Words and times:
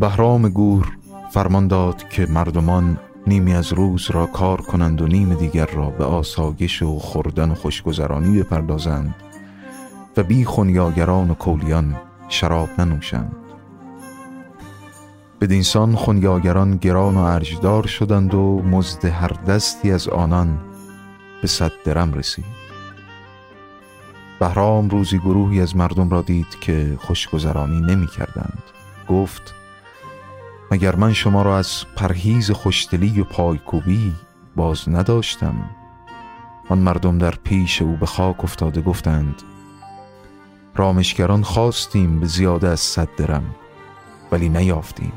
بهرام 0.00 0.48
گور 0.48 0.96
فرمان 1.30 1.68
داد 1.68 2.08
که 2.08 2.26
مردمان 2.26 2.98
نیمی 3.26 3.54
از 3.54 3.72
روز 3.72 4.10
را 4.10 4.26
کار 4.26 4.60
کنند 4.60 5.02
و 5.02 5.06
نیم 5.06 5.34
دیگر 5.34 5.66
را 5.66 5.90
به 5.90 6.04
آسایش 6.04 6.82
و 6.82 6.98
خوردن 6.98 7.50
و 7.50 7.54
خوشگذرانی 7.54 8.42
بپردازند 8.42 9.14
و 10.16 10.22
بی 10.22 10.44
خونیاگران 10.44 11.30
و 11.30 11.34
کولیان 11.34 11.96
شراب 12.28 12.68
ننوشند. 12.78 13.36
بدینسان 15.40 15.94
خونیاگران 15.94 16.76
گران 16.76 17.14
و 17.14 17.20
ارجدار 17.20 17.86
شدند 17.86 18.34
و 18.34 18.62
مزد 18.62 19.04
هر 19.04 19.32
دستی 19.48 19.92
از 19.92 20.08
آنان 20.08 20.58
به 21.42 21.48
صد 21.48 21.72
درم 21.84 22.14
رسید. 22.14 22.60
بهرام 24.40 24.88
روزی 24.88 25.18
گروهی 25.18 25.60
از 25.60 25.76
مردم 25.76 26.10
را 26.10 26.22
دید 26.22 26.58
که 26.60 26.96
خوشگذرانی 27.00 27.80
نمی 27.80 28.06
کردند. 28.06 28.62
گفت 29.08 29.59
مگر 30.70 30.96
من 30.96 31.12
شما 31.12 31.42
را 31.42 31.58
از 31.58 31.84
پرهیز 31.96 32.50
خوشدلی 32.50 33.20
و 33.20 33.24
پایکوبی 33.24 34.14
باز 34.56 34.88
نداشتم؟ 34.88 35.54
آن 36.68 36.78
مردم 36.78 37.18
در 37.18 37.34
پیش 37.44 37.82
او 37.82 37.96
به 37.96 38.06
خاک 38.06 38.44
افتاده 38.44 38.80
گفتند 38.80 39.42
رامشگران 40.76 41.42
خواستیم 41.42 42.20
به 42.20 42.26
زیاده 42.26 42.68
از 42.68 42.80
صد 42.80 43.08
درم 43.16 43.54
ولی 44.32 44.48
نیافتیم. 44.48 45.12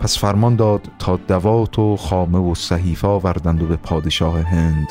پس 0.00 0.18
فرمان 0.18 0.56
داد 0.56 0.88
تا 0.98 1.16
دوات 1.16 1.78
و 1.78 1.96
خامه 1.96 2.38
و 2.38 2.54
صحیفه 2.54 3.08
آوردند 3.08 3.62
و 3.62 3.66
به 3.66 3.76
پادشاه 3.76 4.40
هند 4.40 4.88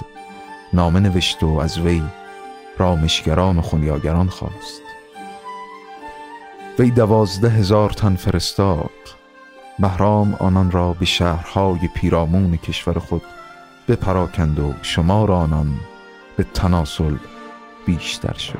نامه 0.73 0.99
نوشت 0.99 1.43
و 1.43 1.47
از 1.47 1.79
وی 1.79 2.03
رامشگران 2.77 3.57
و 3.57 3.61
خونیاگران 3.61 4.29
خواست. 4.29 4.86
وی 6.79 6.91
دوازده 6.91 7.49
هزار 7.49 7.89
تن 7.89 8.15
فرستاد. 8.15 8.89
بهرام 9.79 10.33
آنان 10.33 10.71
را 10.71 10.93
به 10.93 11.05
شهرهای 11.05 11.79
پیرامون 11.95 12.57
کشور 12.57 12.99
خود 12.99 13.21
بپراکند 13.87 14.59
و 14.59 14.73
شمار 14.81 15.31
آنان 15.31 15.73
به 16.37 16.43
تناسل 16.43 17.15
بیشتر 17.85 18.33
شد. 18.33 18.59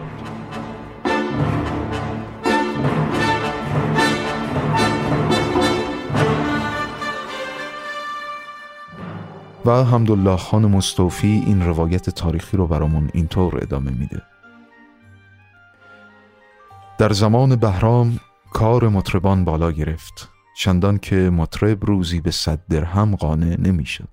و 9.65 9.83
حمدالله 9.83 10.37
خان 10.37 10.65
مستوفی 10.65 11.43
این 11.45 11.65
روایت 11.65 12.09
تاریخی 12.09 12.57
رو 12.57 12.67
برامون 12.67 13.09
اینطور 13.13 13.59
ادامه 13.61 13.91
میده. 13.91 14.36
در 16.97 17.13
زمان 17.13 17.55
بهرام 17.55 18.19
کار 18.53 18.89
مطربان 18.89 19.45
بالا 19.45 19.71
گرفت 19.71 20.29
چندان 20.57 20.97
که 20.97 21.15
مطرب 21.15 21.85
روزی 21.85 22.21
به 22.21 22.31
صد 22.31 22.59
درهم 22.69 23.15
قانع 23.15 23.55
نمی‌شد. 23.59 24.09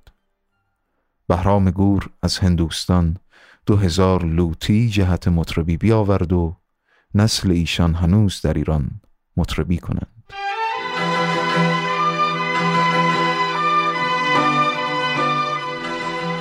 بهرام 1.28 1.70
گور 1.70 2.10
از 2.22 2.38
هندوستان 2.38 3.16
دو 3.66 3.76
هزار 3.76 4.24
لوتی 4.24 4.88
جهت 4.88 5.28
مطربی 5.28 5.76
بیاورد 5.76 6.32
و 6.32 6.56
نسل 7.14 7.50
ایشان 7.50 7.94
هنوز 7.94 8.40
در 8.42 8.54
ایران 8.54 8.90
مطربی 9.36 9.78
کنند 9.78 10.32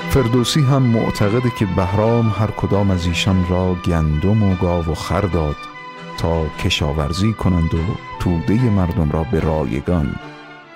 فردوسی 0.10 0.62
هم 0.62 0.82
معتقده 0.82 1.50
که 1.60 1.66
بهرام 1.66 2.30
هر 2.30 2.48
کدام 2.48 2.92
از 2.92 3.06
ایشان 3.06 3.48
را 3.50 3.76
گندم 3.76 4.44
و 4.44 4.56
گاو 4.56 4.86
و 4.86 4.96
خر 4.96 5.22
داد 5.22 5.73
تا 6.18 6.48
کشاورزی 6.48 7.34
کنند 7.34 7.74
و 7.74 7.78
توده 8.20 8.70
مردم 8.70 9.12
را 9.12 9.24
به 9.24 9.40
رایگان 9.40 10.16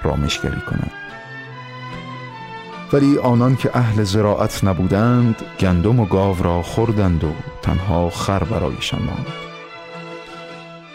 رامشگری 0.03 0.61
کنند. 0.61 0.91
ولی 2.93 3.17
آنان 3.17 3.55
که 3.55 3.77
اهل 3.77 4.03
زراعت 4.03 4.63
نبودند 4.63 5.35
گندم 5.59 5.99
و 5.99 6.05
گاو 6.05 6.43
را 6.43 6.61
خوردند 6.61 7.23
و 7.23 7.31
تنها 7.61 8.09
خر 8.09 8.43
برایشان 8.43 9.01
ماند. 9.01 9.27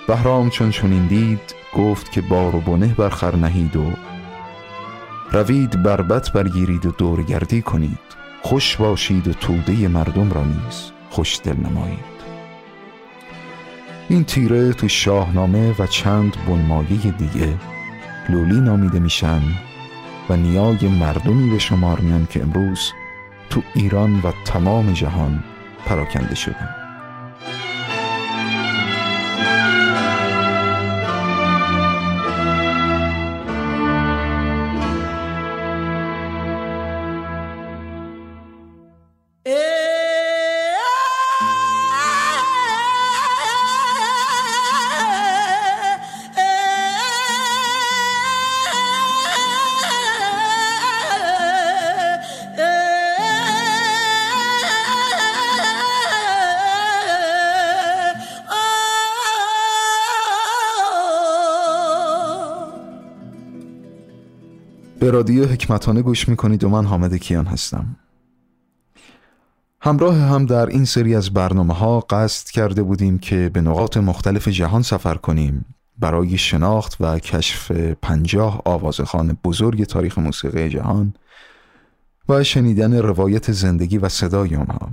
بهرام 0.08 0.50
چون 0.50 0.70
چنین 0.70 1.06
دید 1.06 1.54
گفت 1.76 2.12
که 2.12 2.20
بار 2.20 2.56
و 2.56 2.60
بنه 2.60 2.86
بر 2.86 3.08
خر 3.08 3.36
نهید 3.36 3.76
و 3.76 3.92
روید 5.32 5.82
بربت 5.82 6.32
برگیرید 6.32 6.86
و 6.86 6.90
دورگردی 6.90 7.62
کنید. 7.62 8.22
خوش 8.42 8.76
باشید 8.76 9.28
و 9.28 9.32
توده 9.32 9.88
مردم 9.88 10.32
را 10.32 10.44
نیز 10.44 10.90
خوش 11.10 11.40
دل 11.44 11.56
نمایید 11.56 12.11
این 14.12 14.24
تیره 14.24 14.72
تو 14.72 14.88
شاهنامه 14.88 15.74
و 15.78 15.86
چند 15.86 16.36
بنمایه 16.46 17.10
دیگه 17.10 17.58
لولی 18.28 18.60
نامیده 18.60 18.98
میشن 18.98 19.40
و 20.30 20.36
نیای 20.36 20.88
مردمی 20.88 21.50
به 21.50 21.58
شمار 21.58 22.00
میان 22.00 22.26
که 22.30 22.42
امروز 22.42 22.92
تو 23.50 23.62
ایران 23.74 24.20
و 24.20 24.32
تمام 24.44 24.92
جهان 24.92 25.44
پراکنده 25.86 26.34
شدن. 26.34 26.81
رادیو 65.22 65.46
حکمتانه 65.46 66.02
گوش 66.02 66.28
می‌کنید 66.28 66.64
و 66.64 66.68
من 66.68 66.84
حامد 66.84 67.14
کیان 67.14 67.46
هستم. 67.46 67.96
همراه 69.80 70.16
هم 70.16 70.46
در 70.46 70.66
این 70.66 70.84
سری 70.84 71.14
از 71.14 71.30
برنامه 71.30 71.74
ها 71.74 72.00
قصد 72.00 72.48
کرده 72.48 72.82
بودیم 72.82 73.18
که 73.18 73.50
به 73.52 73.60
نقاط 73.60 73.96
مختلف 73.96 74.48
جهان 74.48 74.82
سفر 74.82 75.14
کنیم 75.14 75.64
برای 75.98 76.38
شناخت 76.38 76.96
و 77.00 77.18
کشف 77.18 77.70
پنجاه 78.02 78.62
آوازخان 78.64 79.38
بزرگ 79.44 79.84
تاریخ 79.84 80.18
موسیقی 80.18 80.68
جهان 80.68 81.14
و 82.28 82.44
شنیدن 82.44 82.94
روایت 82.94 83.52
زندگی 83.52 83.98
و 83.98 84.08
صدای 84.08 84.56
آنها. 84.56 84.90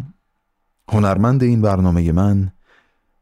هنرمند 0.90 1.44
این 1.44 1.62
برنامه 1.62 2.12
من 2.12 2.52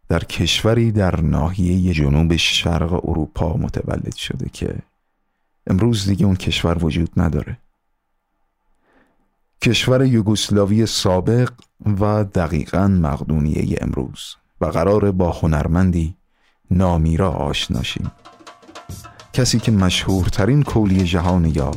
در 0.10 0.24
کشوری 0.24 0.92
در 0.92 1.22
ناحیه 1.22 1.94
جنوب 1.94 2.36
شرق 2.36 3.10
اروپا 3.10 3.58
متولد 3.58 4.16
شده 4.16 4.50
که 4.54 4.76
امروز 5.68 6.06
دیگه 6.06 6.26
اون 6.26 6.36
کشور 6.36 6.84
وجود 6.86 7.10
نداره. 7.18 7.58
کشور 9.62 10.06
یوگسلاوی 10.06 10.86
سابق 10.86 11.50
و 12.00 12.24
دقیقا 12.24 12.88
مقدونیه 12.88 13.78
امروز 13.82 14.36
و 14.62 14.66
قرار 14.66 15.12
با 15.12 15.32
هنرمندی 15.32 16.16
نامیرا 16.72 17.32
آشناشیم 17.32 18.12
کسی 19.34 19.60
که 19.60 19.72
مشهورترین 19.72 20.64
کولی 20.64 21.04
جهان 21.04 21.46
یا 21.46 21.72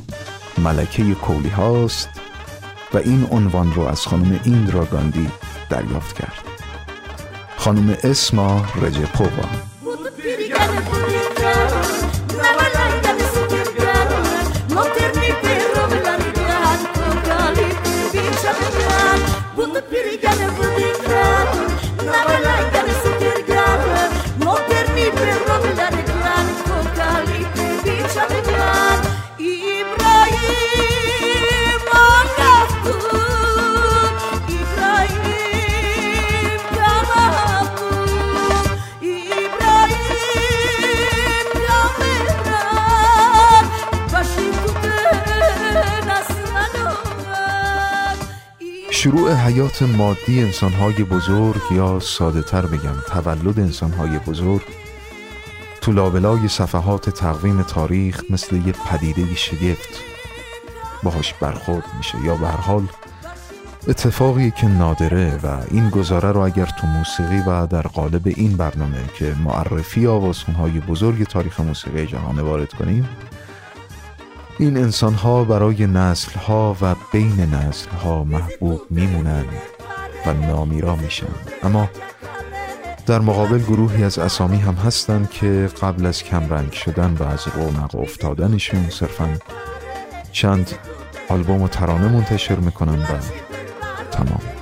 ملکه 0.59 1.15
کولی 1.15 1.49
هاست 1.49 2.09
و 2.95 2.99
این 2.99 3.27
عنوان 3.31 3.75
رو 3.75 3.83
از 3.83 4.01
خانم 4.01 4.41
ایندرا 4.45 4.85
گاندی 4.85 5.29
دریافت 5.71 6.17
کرد. 6.17 6.45
خانم 7.57 7.97
اسما 8.05 8.65
رجپووا 8.83 9.49
Bunu 19.57 19.75
bir 19.93 20.21
gene 20.21 20.49
bu 20.59 20.63
dikkat 20.81 21.55
Nabala 22.07 22.73
gene 22.73 22.80
شروع 49.03 49.33
حیات 49.33 49.83
مادی 49.83 50.41
انسانهای 50.41 51.05
بزرگ 51.05 51.61
یا 51.73 52.01
ساده 52.01 52.43
تر 52.43 52.67
بگم 52.67 52.95
تولد 53.07 53.61
انسانهای 53.61 54.19
بزرگ 54.19 54.63
تو 55.81 55.93
لابلای 55.93 56.49
صفحات 56.49 57.11
تقویم 57.11 57.63
تاریخ 57.63 58.25
مثل 58.31 58.57
یه 58.57 58.73
پدیده 58.73 59.35
شگفت 59.35 59.89
باهاش 61.03 61.35
برخورد 61.35 61.85
میشه. 61.99 62.19
یا 62.25 62.37
به 62.37 62.47
حال 62.47 62.83
اتفاقی 63.89 64.51
که 64.51 64.67
نادره 64.67 65.41
و 65.43 65.47
این 65.71 65.91
گزاره 65.91 66.33
رو 66.33 66.41
اگر 66.41 66.69
تو 66.81 66.87
موسیقی 66.87 67.43
و 67.47 67.67
در 67.67 67.83
قالب 67.83 68.23
این 68.25 68.57
برنامه 68.57 69.05
که 69.19 69.35
معرفی 69.45 70.07
آوازخونهای 70.07 70.81
بزرگ 70.81 71.23
تاریخ 71.23 71.61
موسیقی 71.61 72.07
جهان 72.07 72.41
وارد 72.41 72.73
کنیم 72.73 73.09
این 74.61 74.77
انسان 74.77 75.15
ها 75.15 75.45
برای 75.45 75.87
نسل 75.87 76.39
ها 76.39 76.77
و 76.81 76.95
بین 77.13 77.41
نسل 77.41 77.91
ها 77.91 78.25
محبوب 78.25 78.83
میمونن 78.91 79.45
و 80.27 80.33
نامیرا 80.33 80.97
میشن 80.97 81.27
اما 81.63 81.89
در 83.07 83.19
مقابل 83.19 83.59
گروهی 83.59 84.05
از 84.05 84.19
اسامی 84.19 84.59
هم 84.59 84.75
هستن 84.75 85.29
که 85.31 85.69
قبل 85.83 86.07
از 86.07 86.23
کمرنگ 86.23 86.73
شدن 86.73 87.17
و 87.19 87.23
از 87.23 87.47
رونق 87.55 87.95
افتادنشون 87.95 88.91
صرفا 88.91 89.29
چند 90.33 90.71
آلبوم 91.29 91.63
و 91.63 91.69
ترانه 91.69 92.09
منتشر 92.09 92.57
می‌کنن 92.57 92.99
و 92.99 93.07
تمام. 94.11 94.60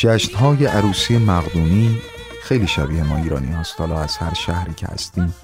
جشنهای 0.00 0.66
عروسی 0.66 1.18
مقدونی 1.18 1.98
خیلی 2.42 2.66
شبیه 2.66 3.02
ما 3.02 3.16
ایرانی 3.16 3.52
هاست. 3.52 3.80
حالا 3.80 4.00
از 4.00 4.16
هر 4.16 4.34
شهری 4.34 4.74
که 4.74 4.86
هستیم 4.86 5.34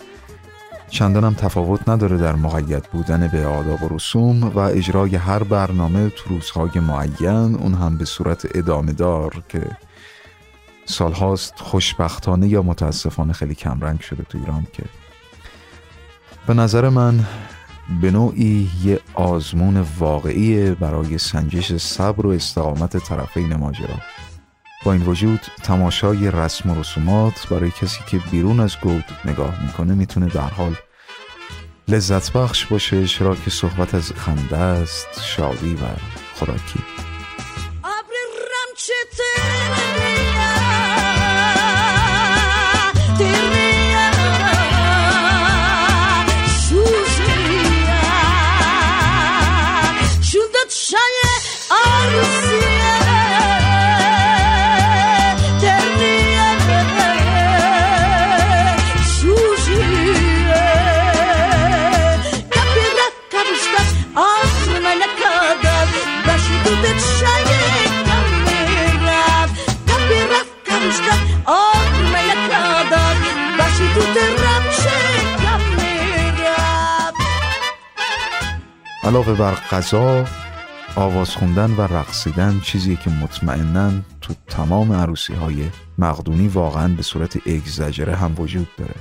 چندان 0.91 1.35
تفاوت 1.35 1.89
نداره 1.89 2.17
در 2.17 2.35
مقید 2.35 2.85
بودن 2.85 3.29
به 3.29 3.47
آداب 3.47 3.83
و 3.83 3.89
رسوم 3.95 4.43
و 4.45 4.59
اجرای 4.59 5.17
هر 5.17 5.43
برنامه 5.43 6.11
تو 6.11 6.29
روزهای 6.29 6.71
معین. 6.81 7.55
اون 7.55 7.75
هم 7.75 7.99
به 7.99 8.05
صورت 8.05 8.47
ادامه 8.55 8.93
دار 8.93 9.43
که 9.49 9.63
سالهاست 10.85 11.55
خوشبختانه 11.57 12.49
یا 12.49 12.63
متاسفانه 12.63 13.33
خیلی 13.33 13.55
کمرنگ 13.55 14.01
شده 14.01 14.23
تو 14.23 14.39
ایران 14.39 14.67
که 14.73 14.83
به 16.47 16.55
نظر 16.55 16.89
من 16.89 17.25
به 18.03 18.11
نوعی 18.11 18.71
یه 18.85 19.01
آزمون 19.15 19.87
واقعی 19.99 20.71
برای 20.71 21.19
سنجش 21.19 21.77
صبر 21.77 22.27
و 22.27 22.31
استقامت 22.31 22.97
طرفین 22.97 23.57
ماجرا. 23.57 23.95
با 24.87 24.93
این 24.93 25.03
وجود 25.03 25.41
تماشای 25.63 26.31
رسم 26.31 26.71
و 26.71 26.81
رسومات 26.81 27.49
برای 27.49 27.71
کسی 27.71 28.01
که 28.07 28.19
بیرون 28.31 28.61
از 28.61 28.77
گود 28.83 29.05
نگاه 29.25 29.63
می‌کنه 29.63 29.95
می‌تونه 29.95 30.27
در 30.27 30.49
حال 30.49 30.75
لذت 31.89 32.33
بخش 32.33 32.67
باشه 32.67 33.07
چرا 33.07 33.35
که 33.35 33.51
صحبت 33.51 33.95
از 33.95 34.13
خنده 34.13 34.57
است 34.57 35.23
شادی 35.23 35.75
و 35.75 35.79
خوراکی. 36.35 36.81
علاوه 79.07 79.35
بر 79.35 79.55
غذا 79.55 80.25
آواز 80.97 81.31
خوندن 81.31 81.71
و 81.71 81.81
رقصیدن 81.81 82.61
چیزی 82.61 82.97
که 82.97 83.11
مطمئنا 83.11 83.93
تو 84.21 84.35
تمام 84.47 84.93
عروسی 84.93 85.35
های 85.35 85.71
مقدونی 85.99 86.49
واقعا 86.49 86.89
به 86.89 87.03
صورت 87.03 87.37
اگزجره 87.37 88.15
هم 88.15 88.35
وجود 88.39 88.69
داره. 88.79 88.95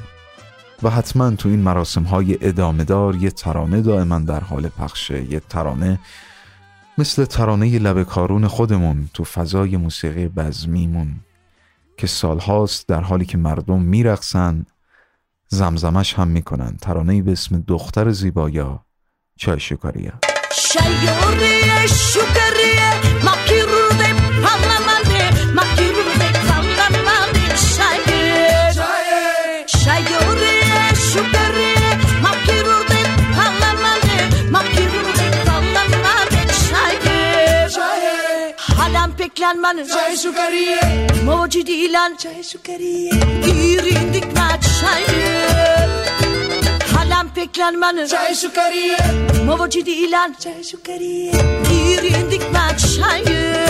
و 0.84 0.90
حتما 0.90 1.32
تو 1.32 1.50
این 1.50 1.60
مراسم 1.60 2.04
های 2.04 2.38
ادامه 2.42 2.84
دار 2.84 3.16
یه 3.16 3.32
ترانه 3.32 3.82
دائما 3.82 4.20
در 4.20 4.40
حال 4.40 4.68
پخشه 4.68 5.32
یه 5.32 5.40
ترانه 5.40 6.00
مثل 6.98 7.26
ترانه 7.26 7.80
لب 7.80 8.04
کارون 8.04 8.48
خودمون 8.48 9.10
تو 9.14 9.24
فضای 9.24 9.78
موسیقی 9.78 10.28
بزمیمون 10.28 11.16
که 11.98 12.08
سالهاست 12.08 12.88
در 12.88 13.02
حالی 13.02 13.26
که 13.26 13.38
مردم 13.38 13.82
میرقصن 13.82 14.66
زمزمش 15.48 16.14
هم 16.14 16.28
می‌کنن. 16.28 16.78
ترانه 16.82 17.22
به 17.22 17.32
اسم 17.32 17.64
دختر 17.68 18.12
زیبایا 18.12 18.85
چای 19.38 19.60
شکریه 19.60 20.14
شیوری 20.52 21.88
شکریه 21.88 22.92
مکیروده 23.28 24.10
پرلمنده 24.44 25.24
مکیروده 25.56 26.30
پرلمنده 26.48 27.56
شای 27.56 28.08
شیوری 29.68 30.60
شکریه 31.12 31.92
مکیروده 32.24 33.02
پرلمنده 33.36 34.18
مکیروده 34.52 35.30
پرلمنده 35.46 36.54
شای 36.70 36.98
حالم 38.78 39.12
پکلن 39.16 39.58
من 39.62 39.76
چای 39.76 40.18
شکریه 40.18 41.24
موجود 41.26 41.70
ایلان 41.70 42.18
چای 42.18 42.44
شکریه 42.44 43.14
گیرینdik 43.44 44.26
من 44.36 46.05
Salam 47.06 47.30
peklenmanı 47.36 48.08
Çay 48.08 48.36
şu 48.36 48.54
kariye 48.54 48.98
Mavo 49.46 49.70
ciddi 49.70 49.92
ilan. 49.92 50.36
Çay 50.40 50.64
şu 50.64 50.84
kariye 50.84 51.34
Bir 51.70 52.04
indik 52.04 52.42
maç 52.54 53.00
hayır 53.02 53.65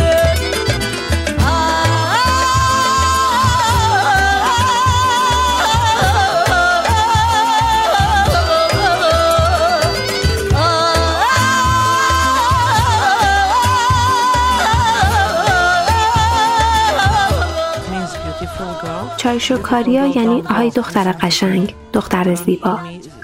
چای 19.26 19.40
شکاریا 19.40 20.06
یعنی 20.06 20.42
آهای 20.42 20.70
دختر 20.70 21.12
قشنگ 21.12 21.74
دختر 21.94 22.36
زیبا. 22.36 22.80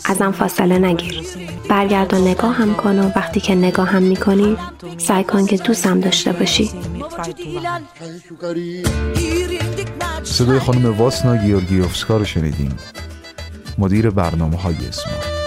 ازم 0.05 0.31
فاصله 0.31 0.79
نگیر. 0.79 1.21
برگرد 1.69 2.13
و 2.13 2.17
نگاه 2.17 2.55
هم 2.55 2.73
کن 2.75 2.99
و 2.99 3.11
وقتی 3.15 3.39
که 3.39 3.55
نگاه 3.55 3.87
هم 3.87 4.03
می‌کنی 4.03 4.57
سعی 4.97 5.23
کن 5.23 5.45
که 5.45 5.57
دوستم 5.57 5.99
داشته 5.99 6.31
باشی. 6.31 6.71
صدای 10.23 10.59
خانم 10.59 10.97
واسنا 10.97 11.37
گیورگیوفسکا 11.37 12.17
رو 12.17 12.25
شنیدیم. 12.25 12.77
مدیر 13.77 14.09
برنامه 14.09 14.57
های 14.57 14.75
اسما. 14.75 15.40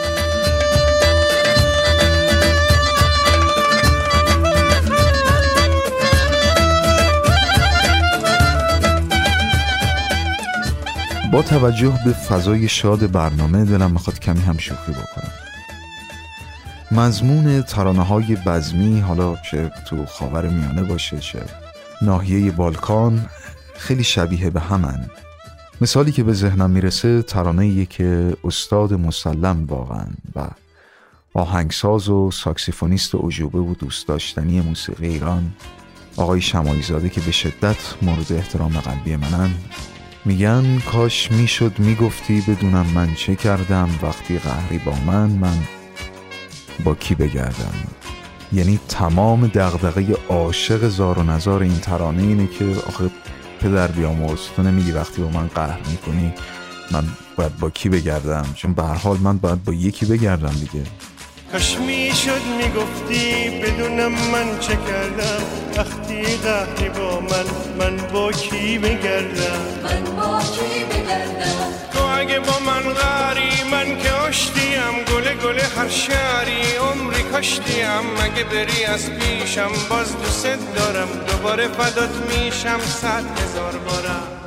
با 11.34 11.42
توجه 11.42 11.98
به 12.04 12.12
فضای 12.12 12.68
شاد 12.68 13.12
برنامه 13.12 13.64
دلم 13.64 13.90
می‌خواد 13.90 14.20
کمی 14.20 14.40
هم 14.40 14.58
شوخی 14.58 14.92
بکنم. 14.92 15.32
مضمون 16.90 17.62
ترانه 17.62 18.02
های 18.02 18.36
بزمی 18.46 19.00
حالا 19.00 19.36
چه 19.50 19.70
تو 19.88 20.06
خاور 20.06 20.48
میانه 20.48 20.82
باشه 20.82 21.18
چه 21.18 21.42
ناحیه 22.02 22.50
بالکان 22.50 23.26
خیلی 23.76 24.04
شبیه 24.04 24.50
به 24.50 24.60
همن. 24.60 25.10
مثالی 25.80 26.12
که 26.12 26.24
به 26.24 26.32
ذهنم 26.32 26.70
می‌رسه 26.70 27.22
ترانه 27.22 27.86
که 27.86 28.36
استاد 28.44 28.92
مسلم 28.92 29.64
واقعا 29.64 30.06
و 30.36 30.46
آهنگساز 31.34 32.08
و 32.08 32.30
ساکسیفونیست 32.30 33.14
عجوبه 33.14 33.58
و 33.58 33.74
دوست 33.74 34.08
داشتنی 34.08 34.60
موسیقی 34.60 35.06
ایران 35.06 35.52
آقای 36.16 36.40
شمایی 36.40 36.82
زاده 36.82 37.08
که 37.08 37.20
به 37.20 37.32
شدت 37.32 37.76
مورد 38.02 38.32
احترام 38.32 38.72
قلبی 38.72 39.16
منن. 39.16 39.50
میگن 40.24 40.78
کاش 40.78 41.32
می‌شد 41.32 41.78
می‌گفتی 41.78 42.40
بدونم 42.40 42.86
من 42.94 43.14
چه 43.14 43.34
کردم 43.34 43.88
وقتی 44.02 44.38
قهری 44.38 44.78
با 44.78 44.92
من 45.06 45.30
من 45.30 45.58
با 46.84 46.94
کی 46.94 47.14
بگردم؟ 47.14 47.74
یعنی 48.52 48.80
تمام 48.88 49.46
دغدغه 49.46 50.16
عاشق 50.28 50.88
زار 50.88 51.18
و 51.18 51.22
نزار 51.22 51.62
این 51.62 51.78
ترانه 51.78 52.22
اینه 52.22 52.46
که 52.46 52.64
آخه 52.86 53.10
پدر 53.60 53.88
بیام 53.88 54.36
تو 54.56 54.62
نمیگی 54.62 54.92
وقتی 54.92 55.22
با 55.22 55.28
من 55.28 55.46
قهر 55.46 55.78
می‌کنی 55.90 56.32
من 56.90 57.04
باید 57.36 57.58
با 57.58 57.70
کی 57.70 57.88
بگردم؟ 57.88 58.46
چون 58.54 58.74
به 58.74 58.82
حال 58.82 59.18
من 59.18 59.38
باید 59.38 59.64
با 59.64 59.72
یکی 59.72 60.06
بگردم 60.06 60.52
دیگه. 60.52 60.86
کاش 61.52 61.78
می‌شد 61.78 62.42
می‌گفتی 62.58 63.50
بدونم 63.60 64.12
من 64.12 64.58
چه 64.58 64.78
کردم. 64.88 65.42
وقتی 65.76 66.22
قهری 66.36 66.88
با 66.88 67.20
من 67.20 67.46
من 67.78 67.96
با 67.96 68.32
کی 68.32 68.78
بگردم؟ 68.78 69.60
من 69.82 70.04
با 70.16 70.40
کی 70.40 70.84
بگردم؟ 70.84 71.72
تو 71.92 72.04
اگه 72.18 72.40
با 72.40 72.58
من 72.58 72.82
غری 72.82 73.70
من 73.70 73.98
که 73.98 74.10
آشتیم 74.10 75.04
گله 75.14 75.34
گله 75.34 75.62
هر 75.76 75.88
شهری. 75.88 76.76
عمری 76.76 77.22
کاشتیم 77.22 78.04
اگه 78.22 78.44
بری 78.44 78.84
از 78.84 79.10
پیشم 79.10 79.70
باز 79.90 80.16
دوست 80.18 80.58
دارم. 80.76 81.08
دوباره 81.28 81.68
فدات 81.68 82.10
میشم 82.30 82.80
صد 82.80 83.24
هزار 83.40 83.72
بارم. 83.72 84.43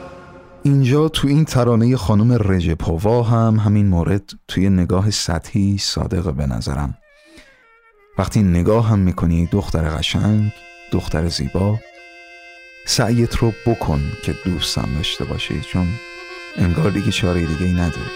اینجا 0.67 1.09
تو 1.09 1.27
این 1.27 1.45
ترانه 1.45 1.97
خانم 1.97 2.37
رژپووا 2.51 3.23
هم 3.23 3.55
همین 3.55 3.87
مورد 3.87 4.33
توی 4.47 4.69
نگاه 4.69 5.11
سطحی 5.11 5.77
صادقه 5.77 6.31
به 6.31 6.45
نظرم. 6.45 6.97
وقتی 8.17 8.43
نگاه 8.43 8.89
هم 8.89 8.99
می‌کنی 8.99 9.45
دختر 9.45 9.89
قشنگ 9.89 10.51
دختر 10.91 11.27
زیبا 11.27 11.79
سعیت 12.85 13.35
رو 13.35 13.53
بکن 13.65 14.01
که 14.23 14.33
دوستم 14.45 14.89
داشته 14.95 15.25
باشی 15.25 15.61
چون 15.61 15.87
انگار 16.55 16.91
دیگه 16.91 17.11
چاره 17.11 17.45
دیگه 17.45 17.65
ای 17.65 17.73
نداری. 17.73 18.11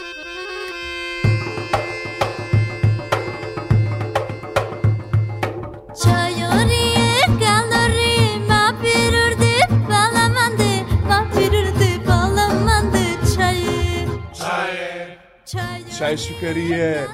Çayoriye 6.03 6.20
شکریه 16.15 17.07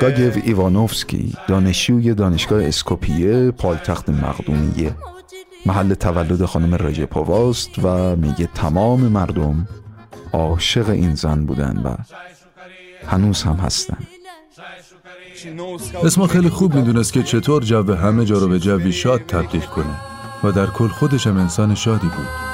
گاگو 0.00 0.40
ایوانوفسکی 0.44 1.34
دانشجوی 1.48 2.14
دانشگاه 2.14 2.64
اسکوپیه 2.64 3.50
پایتخت 3.50 4.08
مقدونیه 4.10 4.94
محل 5.66 5.94
تولد 5.94 6.44
خانم 6.44 6.74
رژپوواست 6.74 7.78
و 7.82 8.16
میگه 8.16 8.48
تمام 8.54 9.00
مردم 9.00 9.68
عاشق 10.32 10.88
این 10.88 11.14
زن 11.14 11.46
بودن 11.46 11.76
و 11.84 11.96
هنوز 13.06 13.42
هم 13.42 13.56
هستن 13.56 13.98
اسما 16.04 16.26
خیلی 16.26 16.48
خوب 16.48 16.74
می‌دونست 16.74 17.12
که 17.12 17.22
چطور 17.22 17.62
جو 17.62 17.94
همه 17.94 18.24
جا 18.24 18.38
رو 18.38 18.48
به 18.48 18.58
جوی 18.58 18.92
شاد 18.92 19.20
تبدیل 19.20 19.60
کنه 19.60 20.00
و 20.44 20.52
در 20.52 20.66
کل 20.66 20.88
خودش 20.88 21.26
هم 21.26 21.36
انسان 21.36 21.74
شادی 21.74 22.06
بود 22.06 22.53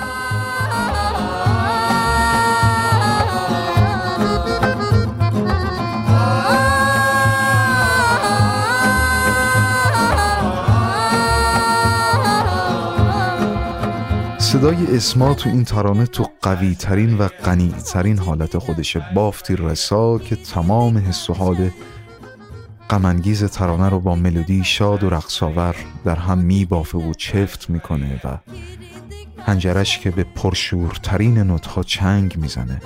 صدای 14.60 14.96
اسما 14.96 15.34
تو 15.34 15.50
این 15.50 15.64
ترانه 15.64 16.06
تو 16.06 16.26
قوی 16.42 16.74
ترین 16.74 17.18
و 17.18 17.28
غنی 17.28 17.74
ترین 17.92 18.18
حالت 18.18 18.58
خودشه. 18.58 19.06
بافتی 19.14 19.56
رسا 19.56 20.18
که 20.18 20.36
تمام 20.36 20.98
حس 20.98 21.30
و 21.30 21.34
حال 21.34 21.70
غمانگیز 22.90 23.44
ترانه 23.44 23.88
رو 23.88 24.00
با 24.00 24.14
ملودی 24.14 24.64
شاد 24.64 25.04
و 25.04 25.10
رقصاور 25.10 25.76
در 26.04 26.16
هم 26.16 26.38
میبافه 26.38 26.98
و 26.98 27.12
چفت 27.14 27.70
می‌کنه 27.70 28.20
و 28.24 28.38
حنجرش 29.46 29.98
که 29.98 30.10
به 30.10 30.24
پرشورترین 30.24 31.38
نوتها 31.38 31.82
چنگ 31.82 32.36
می‌زنه. 32.36 32.80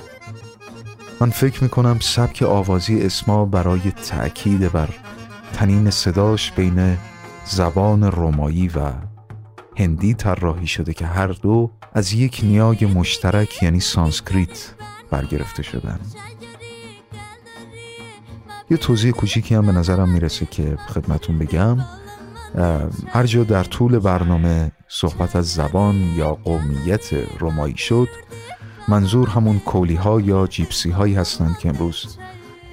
من 1.19 1.29
فکر 1.29 1.63
می‌کنم 1.63 1.97
سبک 2.01 2.43
آوازی 2.43 3.01
اسما 3.01 3.45
برای 3.45 3.91
تأکید 3.91 4.71
بر 4.71 4.89
طنین 5.53 5.89
صداش 5.89 6.51
بین 6.51 6.97
زبان 7.45 8.03
رومانی 8.03 8.67
و 8.67 8.91
هندی 9.75 10.13
طراحی 10.13 10.67
شده 10.67 10.93
که 10.93 11.05
هر 11.05 11.27
دو 11.27 11.71
از 11.93 12.13
یک 12.13 12.39
نیاک 12.43 12.91
مشترک 12.95 13.63
یعنی 13.63 13.79
سانسکریت 13.79 14.73
برگرفته 15.11 15.63
شدن. 15.63 15.99
یه 18.69 18.77
توضیح 18.77 19.11
کوچیکی 19.11 19.55
هم 19.55 19.65
به 19.65 19.71
نظرم 19.71 20.09
می‌رسه 20.09 20.45
که 20.45 20.77
خدمتون 20.87 21.39
بگم. 21.39 21.77
هر 23.07 23.25
جا 23.25 23.43
در 23.43 23.63
طول 23.63 23.99
برنامه 23.99 24.71
صحبت 24.87 25.35
از 25.35 25.53
زبان 25.53 25.95
یا 25.95 26.33
قومیت 26.33 27.13
رومایی 27.39 27.77
شد 27.77 28.07
منظور 28.87 29.29
همون 29.29 29.59
کولی 29.59 29.95
ها 29.95 30.21
یا 30.21 30.47
جیپسی 30.47 30.91
هایی 30.91 31.15
هستند 31.15 31.57
که 31.57 31.69
امروز 31.69 32.17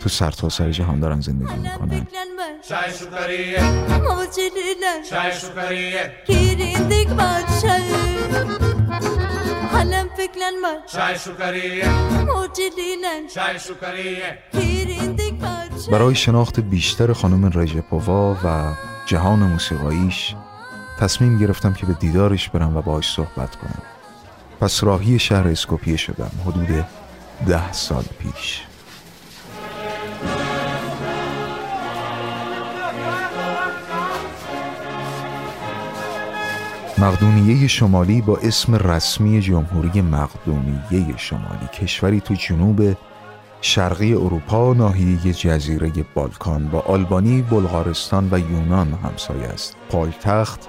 تو 0.03 0.09
سرتاسر 0.09 0.71
جهان 0.71 1.01
دارن 1.01 1.21
زندگی 1.21 1.55
می‌کنن 1.55 2.07
چای 2.69 2.93
شکریه 2.93 3.61
Mochililer 4.07 5.11
چای 5.11 5.33
شکریه 5.33 6.05
çayı 7.63 8.01
Halem 9.73 10.09
fiklenme 10.19 10.75
چای 10.93 11.19
شکریه 11.25 11.89
Mochililer 12.31 13.21
چای 13.35 13.59
شکریه 13.59 14.39
çayı 14.53 14.83
برای 15.93 16.15
شناخت 16.15 16.61
بیشتر 16.61 17.13
خانم 17.13 17.51
رژپووا 17.59 18.37
و 18.45 18.75
جهان 19.07 19.39
موسیقاییش 19.39 20.35
تصمیم 21.01 21.39
گرفتم 21.39 21.75
که 21.75 21.87
به 21.87 21.93
دیدارش 21.93 22.49
برم 22.49 22.77
و 22.77 22.83
باهاش 22.83 23.13
صحبت 23.13 23.57
کنم. 23.57 23.83
پس 24.61 24.85
راهی 24.85 25.19
شهر 25.19 25.49
اسکوپیه 25.49 25.97
شدم 25.97 26.31
حدود 26.47 26.87
ده 27.47 27.73
سال 27.73 28.05
پیش. 28.19 28.63
مقدونیه 37.03 37.67
شمالی 37.67 38.21
با 38.21 38.37
اسم 38.37 38.75
رسمی 38.75 39.41
جمهوری 39.41 40.01
مقدونیه 40.01 41.17
شمالی 41.17 41.67
کشوری 41.81 42.21
تو 42.21 42.35
جنوب 42.35 42.97
شرقی 43.61 44.15
اروپا 44.15 44.75
ناحیه 44.75 45.33
جزیره 45.33 45.93
بالکان 46.15 46.69
با 46.69 46.81
آلبانی، 46.81 47.43
بلغارستان 47.43 48.29
و 48.33 48.39
یونان 48.39 48.93
همسایه 48.93 49.47
است. 49.47 49.77
پایتخت 49.91 50.69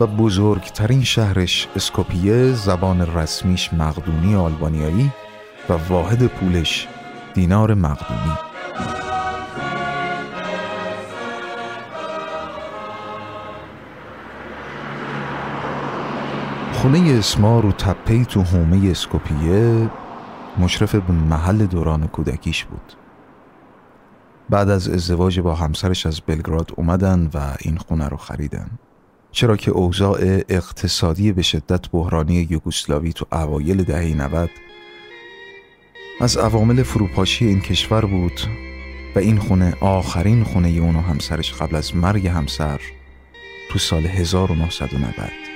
و 0.00 0.06
بزرگترین 0.06 1.04
شهرش 1.04 1.68
اسکوپیه 1.76 2.52
زبان 2.52 3.16
رسمیش 3.16 3.72
مقدونی 3.72 4.34
آلبانیایی 4.34 5.10
و 5.68 5.72
واحد 5.72 6.26
پولش 6.26 6.88
دینار 7.34 7.74
مقدونی 7.74 8.32
خونه 16.80 17.18
اسما 17.18 17.60
رو 17.60 17.72
تپهی 17.72 18.24
تو 18.24 18.42
حومه 18.42 18.90
اسکوپیه 18.90 19.90
مشرف 20.58 20.94
به 20.94 21.12
محل 21.12 21.66
دوران 21.66 22.06
کودکیش 22.06 22.64
بود. 22.64 22.92
بعد 24.50 24.70
از 24.70 24.88
ازدواج 24.88 25.40
با 25.40 25.54
همسرش 25.54 26.06
از 26.06 26.20
بلگراد 26.20 26.72
اومدن 26.76 27.30
و 27.34 27.54
این 27.60 27.76
خونه 27.76 28.08
رو 28.08 28.16
خریدن. 28.16 28.70
چرا 29.32 29.56
که 29.56 29.70
اوضاع 29.70 30.20
اقتصادی 30.48 31.32
به 31.32 31.42
شدت 31.42 31.90
بحرانی 31.90 32.46
یوگسلاوی 32.50 33.12
تو 33.12 33.26
اوایل 33.32 33.82
دهه 33.82 34.14
90 34.14 34.50
از 36.20 36.36
عوامل 36.36 36.82
فروپاشی 36.82 37.46
این 37.46 37.60
کشور 37.60 38.04
بود 38.04 38.40
و 39.16 39.18
این 39.18 39.38
خونه 39.38 39.74
آخرین 39.80 40.44
خونه 40.44 40.68
اون 40.68 40.96
و 40.96 41.00
همسرش 41.00 41.54
قبل 41.54 41.76
از 41.76 41.96
مرگ 41.96 42.26
همسر 42.26 42.80
تو 43.70 43.78
سال 43.78 44.06
1990 44.06 45.49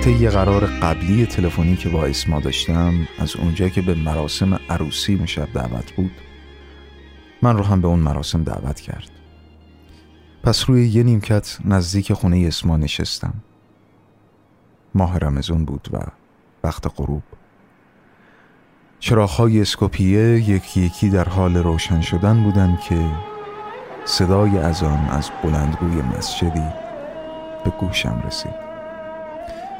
طی 0.00 0.28
قرار 0.28 0.66
قبلی 0.66 1.26
تلفنی 1.26 1.76
که 1.76 1.88
با 1.88 2.04
اسما 2.04 2.40
داشتم 2.40 3.08
از 3.18 3.36
اونجا 3.36 3.68
که 3.68 3.82
به 3.82 3.94
مراسم 3.94 4.60
عروسی 4.70 5.16
مشب 5.16 5.52
دعوت 5.52 5.92
بود 5.92 6.10
من 7.42 7.56
رو 7.56 7.64
هم 7.64 7.80
به 7.80 7.88
اون 7.88 7.98
مراسم 7.98 8.42
دعوت 8.42 8.80
کرد. 8.80 9.10
پس 10.42 10.70
روی 10.70 10.88
یه 10.88 11.02
نیمکت 11.02 11.58
نزدیک 11.64 12.12
خونه 12.12 12.44
اسما 12.46 12.76
نشستم. 12.76 13.34
ماه 14.94 15.18
رمزون 15.18 15.64
بود 15.64 15.88
و 15.92 15.98
وقت 16.64 16.86
غروب. 16.96 17.22
چراغهای 18.98 19.60
اسکوپیه 19.60 20.50
یکی 20.50 20.80
یکی 20.80 21.10
در 21.10 21.28
حال 21.28 21.56
روشن 21.56 22.00
شدن 22.00 22.42
بودند 22.42 22.80
که 22.80 23.10
صدای 24.04 24.58
اذان 24.58 25.08
از 25.08 25.30
بلندگوی 25.44 26.02
مسجدی 26.02 26.68
به 27.64 27.70
گوشم 27.70 28.22
رسید. 28.26 28.69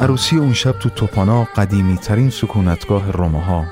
عروسی 0.00 0.36
اون 0.36 0.52
شب 0.52 0.72
تو 0.72 0.90
توپانا 0.90 1.44
قدیمی 1.44 1.96
ترین 1.96 2.30
سکونتگاه 2.30 3.12
روماها 3.12 3.64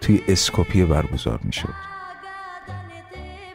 توی 0.00 0.20
اسکوپیه 0.28 0.86
برگزار 0.86 1.40
می 1.44 1.52
شد 1.52 1.74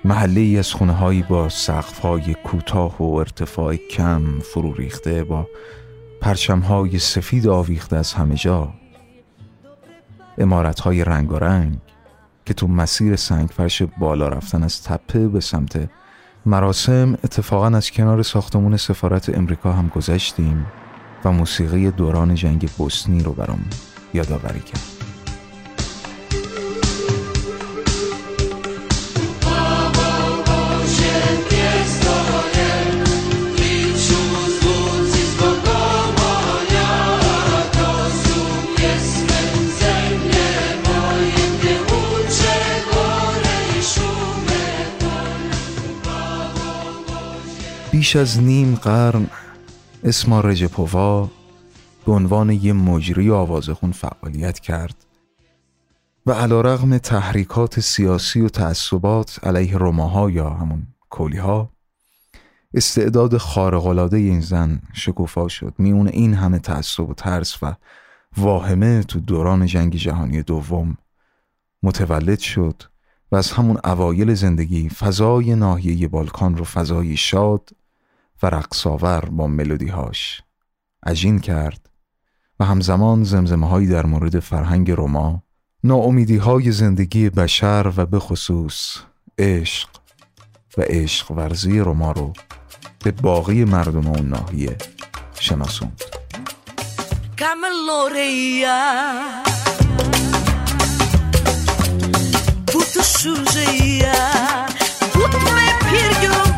محله 0.06 0.42
ای 0.42 0.58
از 0.58 0.74
خونه 0.74 0.94
هایی 0.94 1.24
با 1.24 1.50
سقف 1.50 2.00
های 2.00 2.34
کوتاه 2.34 2.98
و 2.98 3.16
ارتفاع 3.16 3.76
کم 3.76 4.40
فرو 4.40 4.74
ریخته 4.74 5.24
با 5.24 5.48
پرچم 6.22 6.60
های 6.60 7.00
سفید 7.00 7.48
آویخته 7.48 7.96
از 7.96 8.14
همه 8.14 8.36
جا. 8.36 8.74
امارت 10.38 10.80
های 10.80 11.04
رنگارنگ 11.04 11.78
که 12.46 12.54
تو 12.54 12.68
مسیر 12.68 13.16
سنگفرش 13.16 13.84
بالا 13.84 14.28
رفتن 14.28 14.64
از 14.64 14.84
تپه 14.84 15.28
به 15.28 15.40
سمت 15.40 15.90
مراسم 16.46 17.14
اتفاقا 17.24 17.68
از 17.68 17.92
کنار 17.92 18.24
ساختمون 18.24 18.78
سفارت 18.78 19.38
امریکا 19.38 19.72
هم 19.72 19.88
گذشتیم. 19.88 20.66
و 21.26 21.32
موسیقی 21.32 21.92
دوران 21.92 22.36
جنگ 22.36 22.70
بوسنی 22.78 23.24
رو 23.24 23.32
برام 23.32 23.66
یادآوری 24.14 24.60
کرد. 24.60 25.02
بیش 47.92 48.16
از 48.16 48.40
نیم 48.40 48.76
قرن 48.76 49.28
اسما 50.04 50.42
رژپووا 50.42 51.30
به 52.06 52.12
عنوان 52.12 52.50
یه 52.50 52.74
مجری 52.74 53.32
آوازخون 53.32 53.92
فعالیت 53.92 54.60
کرد 54.60 55.06
و 56.26 56.32
علا 56.32 56.62
رغم 56.62 56.98
تحریکات 56.98 57.80
سیاسی 57.80 58.42
و 58.42 58.50
تعصبات 58.50 59.40
علیه 59.44 59.78
روماها 59.78 60.30
یا 60.30 60.50
همون 60.50 60.88
کولیها 61.10 61.70
استعداد 62.74 63.38
خارق‌العاده 63.38 64.18
این 64.18 64.40
زن 64.42 64.82
شکوفا 64.94 65.48
شد. 65.48 65.74
میون 65.78 66.08
این 66.08 66.34
همه 66.34 66.60
تعصب 66.60 67.10
و 67.10 67.14
ترس 67.14 67.64
و 67.64 67.76
واهمه 68.38 69.04
تو 69.04 69.20
دوران 69.20 69.66
جنگ 69.66 69.96
جهانی 69.96 70.44
دوم 70.44 70.98
متولد 71.84 72.40
شد 72.40 72.84
و 73.32 73.36
از 73.36 73.52
همون 73.52 73.78
اوایل 73.84 74.34
زندگی 74.34 74.90
فضای 74.90 75.56
ناحیه 75.56 76.08
بالکان 76.08 76.58
رو 76.58 76.64
فضایی 76.64 77.18
شاد 77.18 77.70
و 78.44 78.46
رقصاور 78.46 79.26
با 79.26 79.48
ملودیهاش. 79.48 80.42
عجین 81.06 81.40
کرد 81.40 81.90
و 82.60 82.66
همزمان 82.66 83.24
زمزمه 83.24 83.68
هایی 83.68 83.88
در 83.88 84.06
مورد 84.06 84.40
فرهنگ 84.40 84.92
روما 84.92 85.44
ناامیدی 85.84 86.38
های 86.38 86.72
زندگی 86.72 87.30
بشر 87.30 87.94
و 87.98 88.06
به 88.06 88.20
خصوص 88.20 88.98
عشق 89.38 89.90
و 90.78 90.82
عشق 90.82 91.32
ورزی 91.32 91.80
روما 91.80 92.12
رو 92.12 92.34
به 93.04 93.12
باقی 93.12 93.66
مردم 93.66 94.08
اون 94.08 94.30
ناحیه 94.30 94.78
شناسوند. 95.40 96.02
Puto 102.72 103.04
sujeia 103.04 104.20
Put 105.14 105.34
me 105.56 105.68
pirjo 105.86 106.51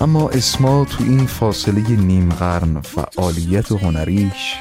اما 0.00 0.28
اسما 0.28 0.84
تو 0.84 1.04
این 1.04 1.26
فاصله 1.26 1.90
نیم 1.90 2.28
قرن 2.28 2.80
فعالیت 2.80 3.72
هنریش 3.72 4.54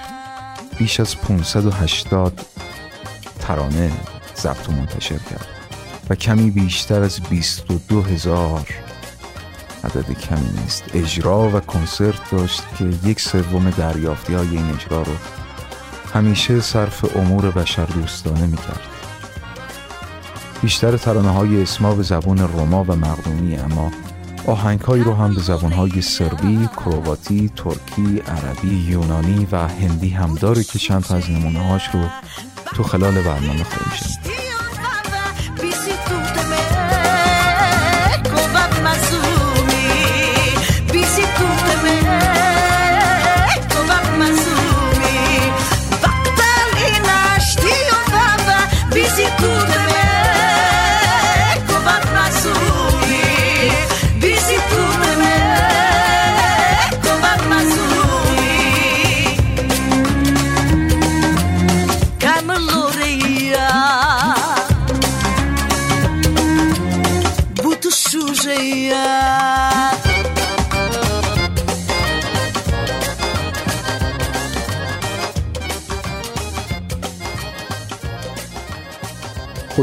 بیش 0.78 1.00
از 1.00 1.16
580 1.16 2.42
ترانه 3.40 3.92
ضبط 4.36 4.70
و 4.70 4.72
منتشر 4.72 5.18
کرد 5.18 5.48
و 6.10 6.16
کمی 6.16 6.52
بیشتر 6.52 7.02
از 7.02 7.20
22 7.30 8.02
هزار 8.02 8.68
عدد 9.84 10.12
کمی 10.12 10.50
نیست 10.62 10.84
اجرا 10.94 11.50
و 11.50 11.60
کنسرت 11.60 12.32
داشت 12.32 12.64
که 12.78 12.86
یک 13.04 13.22
سوم 13.22 13.70
دریافتی 13.70 14.34
های 14.34 14.48
این 14.48 14.70
اجرا 14.70 15.02
رو 15.02 15.14
همیشه 16.14 16.62
صرف 16.62 17.18
امور 17.18 17.52
بشر 17.52 17.86
دوستانه 17.86 18.48
می 18.48 18.58
کرد. 18.58 18.82
بیشتر 20.62 20.98
ترانه 20.98 21.30
های 21.30 21.62
اسما 21.62 21.96
به 21.96 22.04
زبان 22.04 22.38
روما 22.38 22.84
و 22.84 22.96
مقدونی 22.96 23.58
اما 23.58 23.92
آهنگ 24.48 24.82
رو 24.82 25.14
هم 25.14 25.34
به 25.34 25.42
زبان 25.42 25.72
های 25.72 26.02
سربی، 26.02 26.70
کرواتی، 26.78 27.52
ترکی، 27.56 28.20
عربی، 28.28 28.86
یونانی 28.90 29.48
و 29.52 29.68
هندی 29.68 30.10
هم 30.10 30.36
داره 30.36 30.64
که 30.64 30.80
چند 30.80 31.04
تا 31.04 31.16
از 31.16 31.30
نمونه 31.30 31.60
هاش 31.60 31.90
رو 31.94 32.04
تو 32.66 32.84
خلال 32.84 33.22
برنامه 33.22 33.64
خواهیم 33.64 33.94
شنید. 33.96 34.27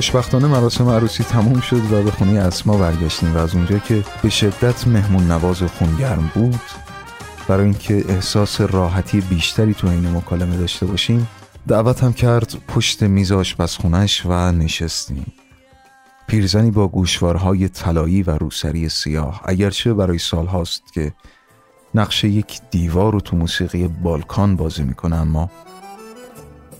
خوشبختانه 0.05 0.47
مراسم 0.47 0.88
عروسی 0.88 1.25
تموم 1.25 1.61
شد 1.61 1.93
و 1.93 2.03
به 2.03 2.11
خونه 2.11 2.40
اسما 2.40 2.79
برگشتیم 2.79 3.35
و 3.35 3.38
از 3.38 3.55
اونجا 3.55 3.79
که 3.79 4.05
به 4.23 4.31
شدت 4.31 4.88
مهمون 4.88 5.31
نواز 5.31 5.62
خونگرم 5.62 6.31
بود 6.35 6.61
برای 7.49 7.64
اینکه 7.64 8.05
احساس 8.09 8.61
راحتی 8.61 9.21
بیشتری 9.21 9.75
تو 9.75 9.87
این 9.87 10.17
مکالمه 10.17 10.57
داشته 10.57 10.87
باشیم 10.87 11.29
دعوتم 11.69 12.12
کرد 12.12 12.55
پشت 12.69 13.03
میز 13.03 13.33
آشپزخونش 13.33 14.27
و 14.27 14.53
نشستیم. 14.53 15.27
پیرزنی 16.27 16.71
با 16.71 16.88
گوشوارهای 16.88 17.69
طلایی 17.69 18.23
و 18.23 18.31
روسری 18.31 18.88
سیاه 18.88 19.40
اگرچه 19.45 19.95
برای 19.95 20.19
سال 20.19 20.47
هاست 20.47 20.83
که 20.95 21.12
نقش 21.95 22.25
یک 22.25 22.61
دیوار 22.71 23.12
رو 23.12 23.21
تو 23.21 23.37
موسیقی 23.37 23.88
بالکان 23.88 24.57
بازی 24.57 24.83
می‌کنه 24.83 25.17
اما 25.17 25.51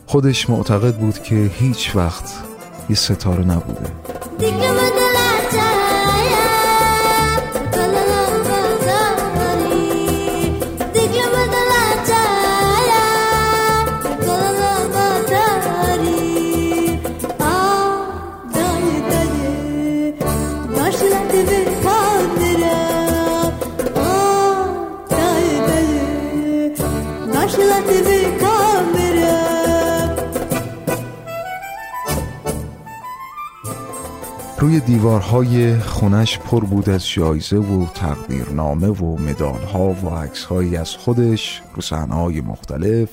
خودش 0.07 0.51
معتقد 0.51 0.97
بود 0.97 1.23
که 1.23 1.51
هیچ 1.55 1.97
وقت 1.97 2.54
یه 2.91 2.97
ستاره 2.97 3.45
نبوده. 3.45 3.91
دیوارهای 34.87 35.79
خونش 35.79 36.39
پر 36.39 36.65
بود 36.65 36.91
از 36.91 37.09
جایزه 37.09 37.57
و 37.57 37.87
تقدیرنامه 37.95 38.89
و 38.89 39.17
مدالها 39.19 39.89
و 39.89 40.09
عکسهایی 40.09 40.77
از 40.77 40.97
خودش 40.97 41.63
رو 41.75 41.83
مختلف 42.43 43.11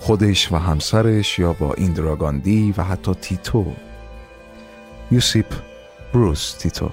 خودش 0.00 0.52
و 0.52 0.56
همسرش 0.56 1.38
یا 1.38 1.52
با 1.52 1.74
ایندراگاندی 1.74 2.74
و 2.76 2.82
حتی 2.82 3.14
تیتو. 3.14 3.66
یوسیپ 5.10 5.46
بروس 6.14 6.52
تیتو 6.52 6.90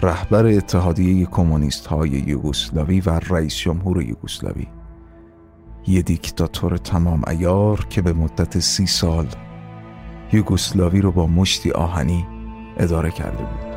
رهبر 0.00 0.46
اتحادیه 0.46 1.26
کمونیست 1.26 1.86
های 1.86 2.10
یوگسلاوی 2.10 3.00
و 3.00 3.10
رئیس 3.10 3.56
جمهور 3.56 4.02
یوگسلاوی. 4.02 4.66
یه 5.86 6.02
دیکتاتور 6.02 6.76
تمام 6.76 7.22
ایار 7.28 7.86
که 7.90 8.02
به 8.02 8.12
مدت 8.12 8.58
سی 8.58 8.86
سال 8.86 9.26
یوگسلاوی 10.32 11.00
رو 11.00 11.12
با 11.12 11.26
مشتی 11.26 11.70
آهنی 11.70 12.26
اداره 12.78 13.10
کرده 13.10 13.44
بود. 13.44 13.67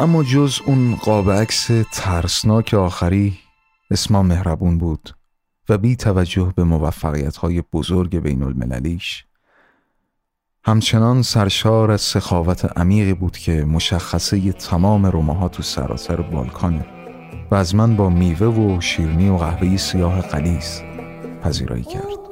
اما 0.00 0.22
جز 0.22 0.60
اون 0.66 0.94
قاب 0.94 1.44
ترسناک 1.92 2.74
آخری 2.74 3.38
اسما 3.90 4.22
مهربون 4.22 4.78
بود 4.78 5.10
و 5.68 5.78
بی 5.78 5.96
توجه 5.96 6.52
به 6.56 6.64
موفقیت 6.64 7.36
های 7.36 7.62
بزرگ 7.72 8.18
بین 8.18 8.42
المللیش 8.42 9.24
همچنان 10.64 11.22
سرشار 11.22 11.90
از 11.90 12.00
سخاوت 12.00 12.78
عمیقی 12.78 13.14
بود 13.14 13.36
که 13.36 13.64
مشخصه 13.64 14.52
تمام 14.52 15.06
روماها 15.06 15.48
تو 15.48 15.62
سراسر 15.62 16.20
بالکانه 16.20 16.86
و 17.50 17.54
از 17.54 17.74
من 17.74 17.96
با 17.96 18.08
میوه 18.08 18.46
و 18.46 18.80
شیرنی 18.80 19.28
و 19.28 19.36
قهوه 19.36 19.76
سیاه 19.76 20.20
قلیز 20.20 20.82
پذیرایی 21.42 21.84
کرد. 21.84 22.27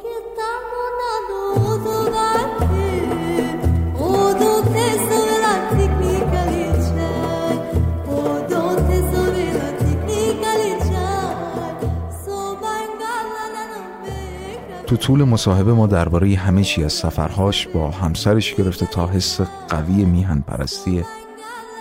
تو 14.86 14.96
طول 14.96 15.24
مصاحبه 15.24 15.72
ما 15.72 15.86
درباره 15.86 16.34
همه 16.34 16.64
چی 16.64 16.84
از 16.84 16.92
سفرهاش 16.92 17.66
با 17.66 17.90
همسرش 17.90 18.54
گرفته 18.54 18.86
تا 18.86 19.06
حس 19.06 19.40
قوی 19.68 20.04
میهن 20.04 20.40
پرستی 20.40 21.04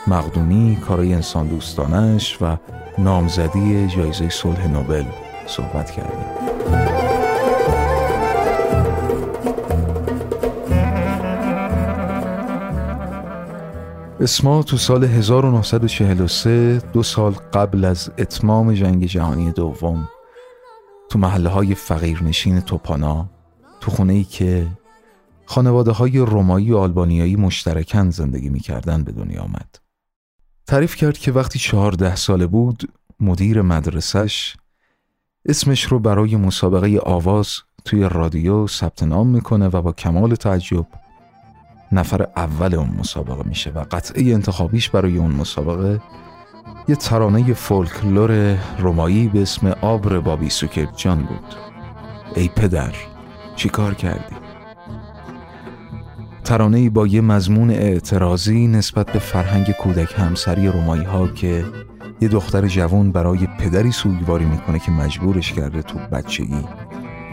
مقدونی 0.08 0.76
کارای 0.88 1.14
انسان 1.14 1.48
دوستانش 1.48 2.38
و 2.42 2.58
نامزدی 2.98 3.88
جایزه 3.88 4.30
صلح 4.30 4.68
نوبل 4.68 5.04
صحبت 5.48 5.92
کردیم 5.92 6.26
اسما 14.20 14.64
تو 14.64 14.78
سال 14.78 15.04
1943 15.04 16.82
دو 16.94 17.04
سال 17.04 17.32
قبل 17.54 17.86
از 17.86 18.12
اتمام 18.18 18.74
جنگ 18.74 19.06
جهانی 19.06 19.52
دوم 19.52 20.08
تو 21.10 21.20
محله 21.20 21.50
های 21.50 21.76
فقیرنشین 21.76 22.62
توپانا 22.62 23.30
تو 23.82 23.92
خونه 23.92 24.14
ای 24.14 24.24
که 24.24 24.68
خانواده 25.46 25.92
های 25.92 26.20
رومایی 26.20 26.72
و 26.72 26.78
آلبانیایی 26.78 27.36
مشترکن 27.36 28.10
زندگی 28.10 28.50
می‌کردن 28.50 29.04
به 29.04 29.12
دنیا 29.12 29.42
آمد. 29.42 29.80
تعریف 30.68 30.96
کرد 30.96 31.18
که 31.18 31.32
وقتی 31.32 31.60
چهارده 31.60 32.16
ساله 32.16 32.48
بود 32.48 32.92
مدیر 33.20 33.62
مدرسش 33.62 34.56
اسمش 35.46 35.84
رو 35.84 36.00
برای 36.00 36.36
مسابقه 36.36 37.00
آواز 37.06 37.56
توی 37.86 38.10
رادیو 38.12 38.68
ثبت 38.68 39.04
نام 39.04 39.28
می‌کنه 39.28 39.68
و 39.68 39.82
با 39.82 39.92
کمال 39.92 40.36
تعجب 40.36 40.88
نفر 41.92 42.28
اول 42.36 42.76
اون 42.76 42.90
مسابقه 43.00 43.50
میشه 43.50 43.72
و 43.72 43.86
قطعه 43.92 44.34
انتخابیش 44.34 44.90
برای 44.90 45.18
اون 45.18 45.32
مسابقه 45.32 46.02
یه 46.88 46.96
ترانه 46.96 47.54
فولکلور 47.54 48.58
رومایی 48.80 49.28
به 49.28 49.42
اسم 49.42 49.68
آبر 49.82 50.20
بابی 50.20 50.50
جان 50.96 51.20
بود 51.20 51.56
ای 52.36 52.48
پدر 52.48 52.94
چی 53.56 53.70
کار 53.70 53.94
کردی؟ 53.94 54.36
ترانه 56.44 56.90
با 56.90 57.08
یه 57.08 57.22
مضمون 57.22 57.70
اعتراضی 57.70 58.68
نسبت 58.68 59.12
به 59.12 59.20
فرهنگ 59.20 59.72
کودک 59.72 60.14
همسری 60.18 60.68
رومایی 60.68 61.04
ها 61.04 61.28
که 61.28 61.66
یه 62.22 62.28
دختر 62.28 62.68
جوان 62.68 63.12
برای 63.12 63.48
پدری 63.60 63.92
سوگواری 63.92 64.46
می‌کنه 64.46 64.80
که 64.80 64.92
مجبورش 64.92 65.54
کرده 65.54 65.82
تو 65.82 66.00
بچگی 66.12 66.66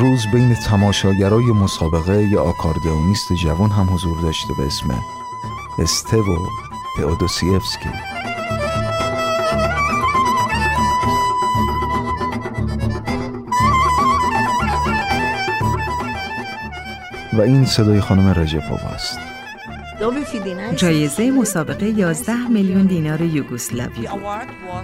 روز 0.00 0.26
بین 0.32 0.54
تماشاگرای 0.54 1.44
مسابقه 1.44 2.22
یه 2.22 2.38
آکاردئونیست 2.38 3.32
جوان 3.32 3.70
هم 3.70 3.94
حضور 3.94 4.20
داشته 4.20 4.54
به 4.58 4.66
اسم 4.66 5.02
استو 5.78 6.36
تئودوسیفسکی. 6.96 7.88
و 17.32 17.40
این 17.40 17.64
صدای 17.64 18.00
خانم 18.00 18.28
رجپووا 18.28 18.88
است. 18.88 19.29
جایزه 20.76 21.30
مسابقه 21.30 21.86
11 21.86 22.48
میلیون 22.48 22.86
دینار 22.86 23.20
یوگسلاوی. 23.20 24.06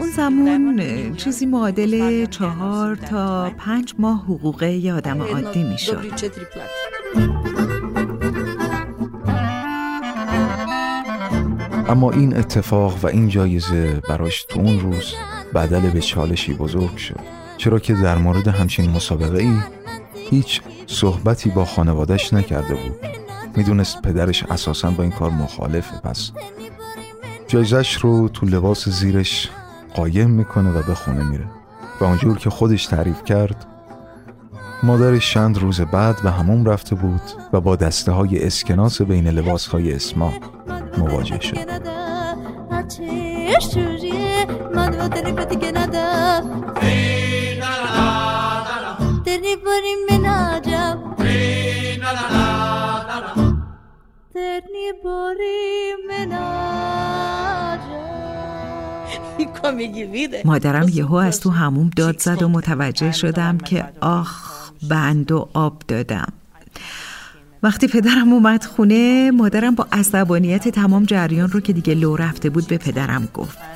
اون 0.00 0.10
زمان 0.16 0.82
چیزی 1.16 1.46
معادل 1.46 2.26
چهار 2.26 2.96
تا 2.96 3.50
پنج 3.58 3.94
ماه 3.98 4.24
حقوق 4.24 4.62
یه 4.62 4.94
آدم 4.94 5.22
عادی 5.22 5.62
می‌شد. 5.62 6.04
اما 11.88 12.10
این 12.10 12.36
اتفاق 12.36 13.04
و 13.04 13.06
این 13.06 13.28
جایزه 13.28 14.02
براش 14.08 14.44
تو 14.44 14.60
اون 14.60 14.80
روز 14.80 15.14
بدل 15.54 15.90
به 15.90 16.00
چالشی 16.00 16.54
بزرگ 16.54 16.96
شد. 16.96 17.20
چرا 17.56 17.78
که 17.78 17.94
در 17.94 18.18
مورد 18.18 18.48
همچین 18.48 18.90
مسابقه 18.90 19.38
ای 19.38 19.58
هیچ 20.30 20.60
صحبتی 20.86 21.50
با 21.50 21.64
خانوادش 21.64 22.32
نکرده 22.32 22.74
بود. 22.74 23.25
می‌دونست 23.56 24.02
پدرش 24.02 24.42
اساسا 24.42 24.90
با 24.90 25.02
این 25.02 25.12
کار 25.12 25.30
مخالفه 25.30 26.00
پس 26.00 26.30
جایزش 27.48 27.94
رو 27.94 28.28
تو 28.28 28.46
لباس 28.46 28.88
زیرش 28.88 29.50
قایم 29.94 30.30
می‌کنه 30.30 30.70
و 30.70 30.82
به 30.82 30.94
خونه 30.94 31.24
میره. 31.24 31.44
و 32.00 32.04
اونجور 32.04 32.38
که 32.38 32.50
خودش 32.50 32.86
تعریف 32.86 33.24
کرد 33.24 33.66
مادرش 34.82 35.32
چند 35.32 35.58
روز 35.58 35.80
بعد 35.80 36.22
به 36.22 36.30
همون 36.30 36.66
رفته 36.66 36.94
بود 36.94 37.20
و 37.52 37.60
با 37.60 37.76
دسته 37.76 38.12
های 38.12 38.46
اسکناس 38.46 39.02
بین 39.02 39.28
لباس 39.28 39.66
های 39.66 39.92
اسما 39.92 40.32
مواجه 40.98 41.40
شد. 41.40 41.56
مادرم 60.44 60.88
یهو 60.88 61.14
از 61.14 61.40
تو 61.40 61.50
هموم 61.50 61.90
داد 61.96 62.18
زد 62.18 62.42
و 62.42 62.48
متوجه 62.48 63.12
شدم 63.12 63.58
که 63.58 63.84
آخ 64.00 64.70
بند 64.90 65.32
و 65.32 65.48
آب 65.54 65.82
دادم. 65.88 66.32
وقتی 67.62 67.88
پدرم 67.88 68.32
اومد 68.32 68.64
خونه 68.64 69.30
مادرم 69.30 69.74
با 69.74 69.86
عصبانیت 69.92 70.68
تمام 70.68 71.04
جریان 71.04 71.50
رو 71.50 71.60
که 71.60 71.72
دیگه 71.72 71.94
لو 71.94 72.16
رفته 72.16 72.50
بود 72.50 72.66
به 72.66 72.78
پدرم 72.78 73.28
گفت. 73.34 73.75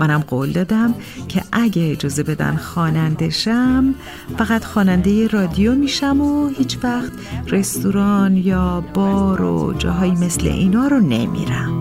منم 0.00 0.20
قول 0.20 0.52
دادم 0.52 0.94
که 1.28 1.42
اگه 1.52 1.90
اجازه 1.90 2.22
بدن 2.22 2.56
خواننده 2.56 3.30
شم 3.30 3.94
فقط 4.38 4.64
خواننده 4.64 5.26
رادیو 5.26 5.74
میشم 5.74 6.20
و 6.20 6.48
هیچ 6.48 6.78
وقت 6.82 7.12
رستوران 7.46 8.36
یا 8.36 8.84
بار 8.94 9.42
و 9.42 9.74
جاهایی 9.78 10.12
مثل 10.12 10.46
اینا 10.46 10.86
رو 10.86 11.00
نمیرم. 11.00 11.80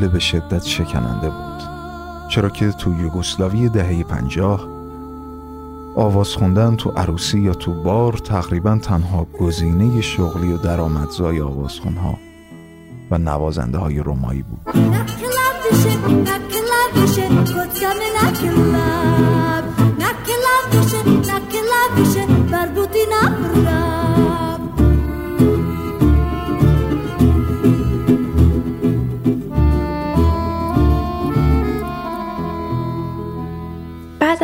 یه 0.00 0.06
قول 0.06 0.12
به 0.12 0.18
شدت 0.18 0.64
شکننده 0.64 1.30
بود 1.30 1.62
چرا 2.28 2.48
که 2.48 2.72
تو 2.72 2.94
یوگسلاوی 2.94 3.68
دهه 3.68 4.04
پنجاه 4.04 4.68
آواز 5.96 6.28
خوندن 6.28 6.76
تو 6.76 6.90
عروسی 6.90 7.40
یا 7.40 7.54
تو 7.54 7.82
بار 7.82 8.12
تقریبا 8.12 8.78
تنها 8.82 9.26
گزینه 9.40 10.00
شغلی 10.00 10.52
و 10.52 10.56
درآمدزای 10.56 11.40
آوازخونها 11.40 12.18
و 13.10 13.18
نوازنده 13.18 13.78
های 13.78 13.98
رومایی 13.98 14.42
بود 14.42 14.60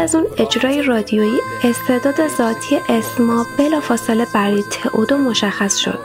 از 0.06 0.14
اون 0.14 0.26
اجرای 0.38 0.82
رادیویی 0.82 1.38
استعداد 1.64 2.28
ذاتی 2.28 2.78
اسما 2.88 3.46
بلافاصله 3.58 4.26
برای 4.34 4.64
تئودو 4.70 5.18
مشخص 5.18 5.76
شد. 5.76 5.98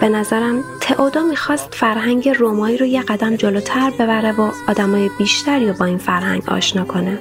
به 0.00 0.08
نظرم 0.08 0.64
تئودو 0.80 1.20
می‌خواست 1.20 1.74
فرهنگ 1.74 2.28
رومایی 2.28 2.78
رو 2.78 2.86
یه 2.86 3.02
قدم 3.02 3.36
جلوتر 3.36 3.90
ببره 3.90 4.32
و 4.32 4.50
آدمای 4.68 5.10
بیشتری 5.18 5.68
رو 5.68 5.72
با 5.72 5.84
این 5.84 5.98
فرهنگ 5.98 6.48
آشنا 6.48 6.84
کنه. 6.84 7.18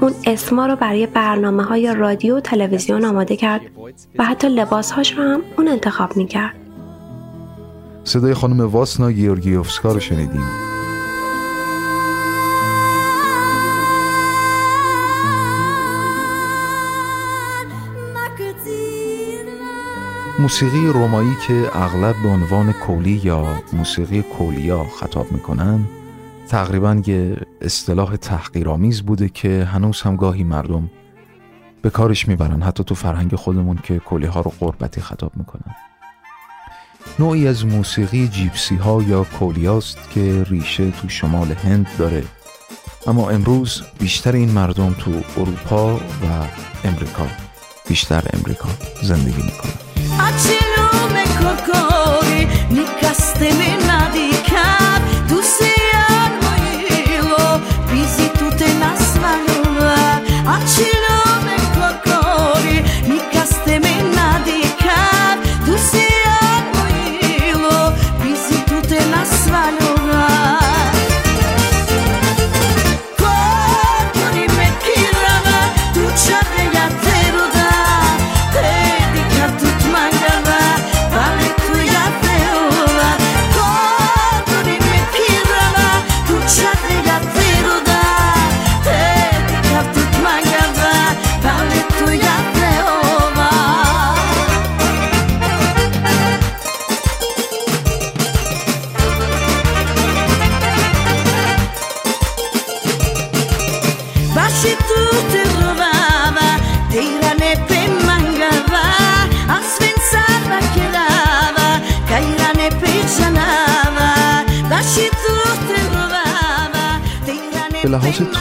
اون 0.00 0.12
اسما 0.26 0.66
رو 0.66 0.76
برای 0.76 1.06
برنامه 1.06 1.62
های 1.62 1.94
رادیو 1.94 2.36
و 2.36 2.40
تلویزیون 2.40 3.04
آماده 3.04 3.36
کرد 3.36 3.60
و 4.18 4.24
حتی 4.24 4.48
لباسهاش 4.48 5.18
رو 5.18 5.22
هم 5.22 5.42
اون 5.58 5.68
انتخاب 5.68 6.16
می‌کرد. 6.16 6.54
صدای 8.04 8.34
خانم 8.34 8.60
واسنا 8.60 9.10
گیورگیوفسکا 9.10 9.92
رو 9.92 10.00
شنیدیم. 10.00 10.69
موسیقی 20.40 20.86
رومایی 20.86 21.36
که 21.46 21.70
اغلب 21.72 22.22
به 22.22 22.28
عنوان 22.28 22.72
کولی 22.72 23.20
یا 23.24 23.62
موسیقی 23.72 24.22
کولیا 24.22 24.84
خطاب 25.00 25.32
می‌کنن 25.32 25.84
تقریبا 26.48 27.02
یه 27.06 27.36
اصطلاح 27.60 28.16
تحقیرآمیز 28.16 29.02
بوده 29.02 29.28
که 29.28 29.68
هنوز 29.72 30.02
هم 30.02 30.16
گاهی 30.16 30.44
مردم 30.44 30.90
به 31.82 31.90
کارش 31.90 32.28
می‌برن 32.28 32.62
حتی 32.62 32.84
تو 32.84 32.94
فرهنگ 32.94 33.34
خودمون 33.34 33.78
که 33.82 33.98
کولی 33.98 34.26
ها 34.26 34.40
رو 34.40 34.52
قربتی 34.60 35.00
خطاب 35.00 35.32
می‌کنن. 35.36 35.74
نوعی 37.18 37.48
از 37.48 37.66
موسیقی 37.66 38.28
جیپسی 38.28 38.76
ها 38.76 39.02
یا 39.02 39.24
کولیاست 39.24 40.10
که 40.10 40.44
ریشه 40.50 40.90
تو 40.90 41.08
شمال 41.08 41.52
هند 41.52 41.86
داره. 41.98 42.24
اما 43.06 43.30
امروز 43.30 43.82
بیشتر 43.98 44.32
این 44.32 44.50
مردم 44.50 44.94
تو 44.98 45.10
اروپا 45.36 45.96
و 45.96 46.00
امریکا. 46.84 47.49
بیشتر 47.90 48.22
امریکا 48.32 48.68
زندگی 49.02 49.42
می‌کنن 49.42 49.72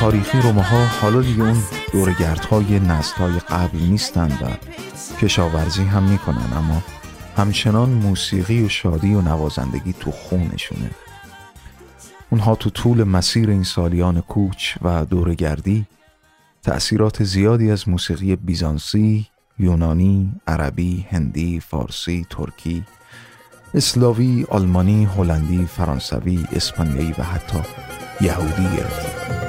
تاریخی 0.10 0.42
روماها 0.42 0.86
حالا 0.86 1.22
دیگه 1.22 1.44
اون 1.44 1.64
دورگردهای 1.92 2.80
نسلهای 2.80 3.40
قبل 3.40 3.80
نیستن 3.80 4.32
و 4.32 4.50
کشاورزی 5.22 5.84
هم 5.84 6.04
می‌کنن 6.04 6.54
اما 6.58 6.84
همچنان 7.38 7.90
موسیقی 7.90 8.66
و 8.66 8.70
شادی 8.70 9.14
و 9.14 9.22
نوازندگی 9.22 9.94
تو 10.00 10.12
خونشونه. 10.12 10.90
اونها 12.30 12.56
تو 12.56 12.70
طول 12.70 13.04
مسیر 13.04 13.50
این 13.50 13.64
سالیان 13.64 14.22
کوچ 14.22 14.76
و 14.82 15.06
دورگردی 15.06 15.86
تأثیرات 16.64 17.24
زیادی 17.24 17.72
از 17.72 17.90
موسیقی 17.90 18.36
بیزانسی، 18.36 19.28
یونانی، 19.60 20.32
عربی، 20.48 21.06
هندی، 21.12 21.60
فارسی، 21.60 22.26
ترکی، 22.30 22.84
اسلاوی، 23.74 24.46
آلمانی، 24.50 25.06
هلندی، 25.06 25.66
فرانسوی، 25.66 26.46
اسپانیایی 26.52 27.16
و 27.18 27.24
حتی 27.24 27.60
یهودی 28.22 28.78
گرفتن. 28.78 29.49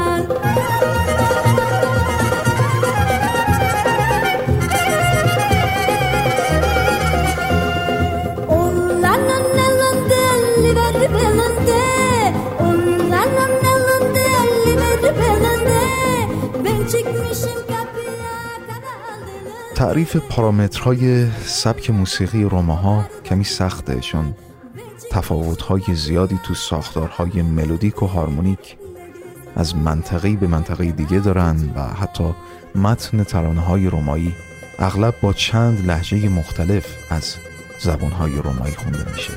تعریف 19.81 20.15
پارامترهای 20.15 21.31
سبک 21.45 21.89
موسیقی 21.89 22.43
روماها 22.43 23.05
کمی 23.25 23.43
سخته 23.43 23.99
چون 23.99 24.35
تفاوت‌های 25.11 25.95
زیادی 25.95 26.39
تو 26.43 26.53
ساختارهای 26.53 27.41
ملودیک 27.41 28.03
و 28.03 28.05
هارمونیک 28.05 28.77
از 29.55 29.75
منطقه‌ای 29.75 30.35
به 30.35 30.47
منطقه 30.47 30.91
دیگه 30.91 31.19
دارن 31.19 31.71
و 31.75 31.81
حتی 31.81 32.35
متن 32.75 33.23
ترانه 33.23 33.61
های 33.61 33.87
رومایی 33.87 34.35
اغلب 34.79 35.15
با 35.21 35.33
چند 35.33 35.85
لحجه 35.85 36.29
مختلف 36.29 36.97
از 37.09 37.35
زبانهای 37.79 38.33
رومایی 38.35 38.75
خونده 38.75 39.11
میشه. 39.13 39.33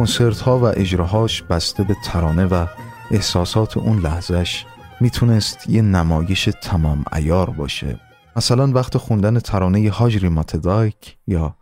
کنسرت 0.00 0.40
ها 0.40 0.58
و 0.58 0.64
اجراهاش 0.64 1.42
بسته 1.42 1.82
به 1.82 1.96
ترانه 2.04 2.44
و 2.44 2.66
احساسات 3.10 3.76
اون 3.76 3.98
لحظهش 3.98 4.66
می‌تونست 5.00 5.70
یه 5.70 5.82
نمایش 5.82 6.48
تمام 6.62 7.04
ایار 7.12 7.50
باشه. 7.50 8.00
مثلا 8.36 8.72
وقت 8.72 8.96
خوندن 8.96 9.38
ترانه 9.38 9.90
هاجری 9.90 10.28
ماتدایک 10.28 11.16
یا 11.26 11.56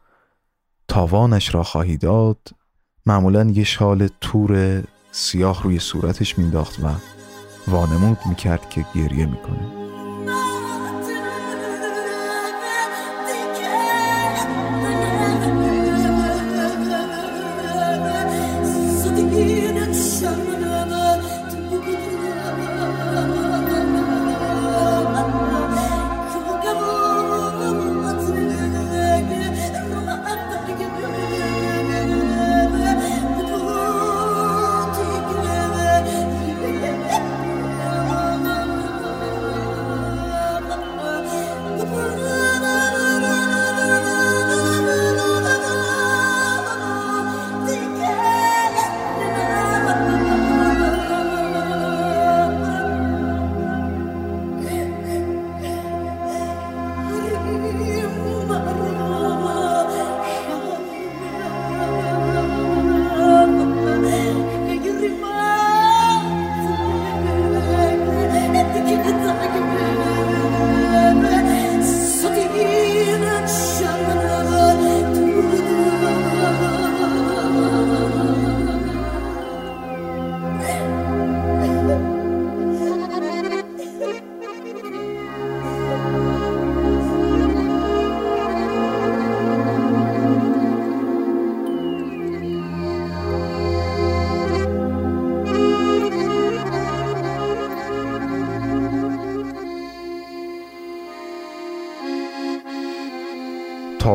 تاوانش 0.89 1.55
را 1.55 1.63
خواهی 1.63 1.97
داد 1.97 2.39
معمولا 3.07 3.45
یه 3.45 3.65
شال 3.65 4.09
تور 4.21 4.83
سیاه 5.13 5.63
روی 5.63 5.79
صورتش 5.79 6.39
مینداخت 6.39 6.81
و 6.81 6.87
وانمود 7.69 8.19
می‌کرد 8.27 8.71
که 8.71 8.85
گریه 8.95 9.27
می‌کنه. 9.27 9.78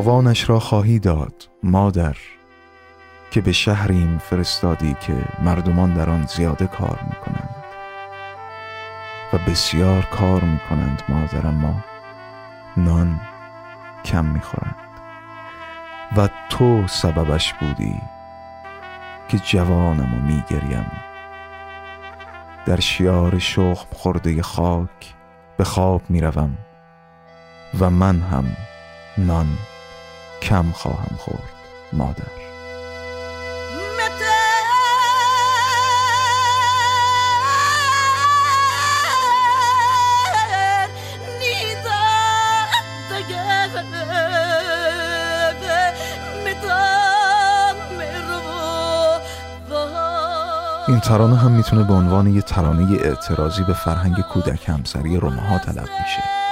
تاوانش 0.03 0.49
را 0.49 0.59
خواهی 0.59 0.99
داد 0.99 1.49
مادر 1.63 2.17
که 3.31 3.41
به 3.41 3.51
شهریم 3.51 4.17
فرستادی 4.17 4.95
که 5.01 5.15
مردمان 5.43 5.93
در 5.93 6.09
آن 6.09 6.25
زیاده 6.25 6.67
کار 6.67 6.99
می‌کنند. 7.09 7.55
و 9.33 9.37
بسیار 9.37 10.05
کار 10.05 10.43
می‌کنند 10.43 11.03
مادر 11.09 11.47
اما 11.47 11.83
نان 12.77 13.21
کم 14.05 14.25
می‌خورند. 14.25 14.75
و 16.17 16.29
تو 16.49 16.87
سببش 16.87 17.53
بودی 17.53 18.01
که 19.27 19.39
جوانم 19.39 20.13
و 20.13 20.21
میگریم. 20.21 20.91
در 22.65 22.79
شیار 22.79 23.39
شخم 23.39 23.87
خورده 23.93 24.41
خاک 24.41 25.13
به 25.57 25.63
خواب 25.63 26.01
می‌روم 26.09 26.57
و 27.79 27.89
من 27.89 28.19
هم 28.19 28.45
نان 29.17 29.47
کم 30.43 30.71
خواهم 30.71 31.15
خورد 31.17 31.43
مادر. 31.93 32.23
این 50.87 50.99
ترانه 50.99 51.37
هم 51.37 51.51
می‌تونه 51.51 51.83
به 51.83 51.93
عنوان 51.93 52.35
یه 52.35 52.41
ترانه 52.41 52.97
اعتراضی 53.01 53.63
به 53.63 53.73
فرهنگ 53.73 54.21
کودک 54.21 54.69
همسری 54.69 55.17
روماها 55.17 55.59
طلب 55.59 55.89
میشه. 56.01 56.42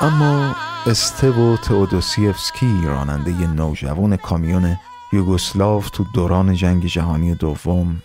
اما 0.00 0.54
استو 0.86 1.56
تئودوسیفسکی 1.56 2.80
راننده 2.84 3.46
نوجوان 3.46 4.16
کامیون 4.16 4.76
یوگسلاو 5.12 5.82
تو 5.82 6.04
دوران 6.14 6.54
جنگ 6.54 6.86
جهانی 6.86 7.34
دوم 7.34 8.02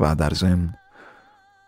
و 0.00 0.14
در 0.14 0.30
ضمن 0.30 0.74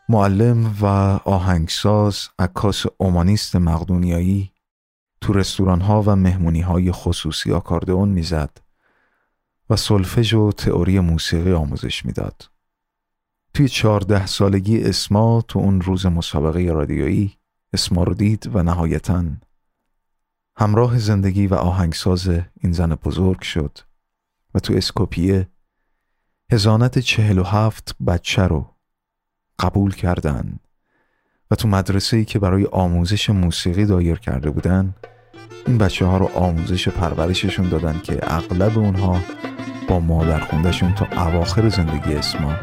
معلم 0.09 0.77
و 0.81 0.87
آهنگساز 1.25 2.29
عکاس 2.39 2.85
اومانیست 2.99 3.57
مقدونیایی 3.57 4.53
تو 5.21 5.33
رستوران 5.33 5.81
ها 5.81 6.03
و 6.07 6.17
مهمونی 6.17 6.61
های 6.61 6.93
خصوصی 6.93 7.53
آکاردئون 7.53 8.09
می‌زد 8.09 8.59
و 9.71 9.77
سلفژ 9.77 10.35
و 10.35 10.53
تئوری 10.53 11.01
موسیقی 11.01 11.53
آموزش 11.53 12.05
می‌داد. 12.05 12.51
توی 13.55 13.69
چهارده 13.69 14.27
سالگی 14.27 14.85
اسما 14.85 15.43
تو 15.49 15.59
اون 15.59 15.81
روز 15.81 16.07
مسابقه 16.07 16.73
رادیویی 16.73 17.37
اسما 17.73 18.05
رو 18.05 18.15
دید 18.15 18.51
و 18.55 18.63
نهایتا 18.63 19.25
همراه 20.59 20.99
زندگی 20.99 21.47
و 21.47 21.55
آهنگساز 21.55 22.29
این 22.61 22.73
زن 22.73 22.95
بزرگ 22.95 23.41
شد 23.41 23.79
و 24.55 24.59
تو 24.59 24.75
اسکوپیه 24.75 25.49
هزانت 26.53 26.99
چهل 26.99 27.39
و 27.39 27.43
هفت 27.43 27.97
بچه 28.07 28.43
رو 28.43 28.75
قبول 29.59 29.95
کردن 29.95 30.59
و 31.51 31.55
تو 31.55 31.69
مدرسه‌ای 31.69 32.25
که 32.25 32.39
برای 32.39 32.65
آموزش 32.65 33.31
موسیقی 33.31 33.87
دایر 33.87 34.19
کرده 34.19 34.51
بودن 34.51 34.95
این 35.67 35.79
بچه 35.79 36.07
ها 36.07 36.19
رو 36.19 36.31
آموزش 36.35 36.89
پرورششون 36.89 37.69
دادن 37.69 38.01
که 38.05 38.19
اغلب 38.23 38.79
اونها 38.79 39.21
با 39.89 40.01
مادر 40.01 40.41
خوندشون 40.41 40.95
تا 40.95 41.07
اواخر 41.27 41.69
زندگی 41.69 42.15
اسما 42.15 42.55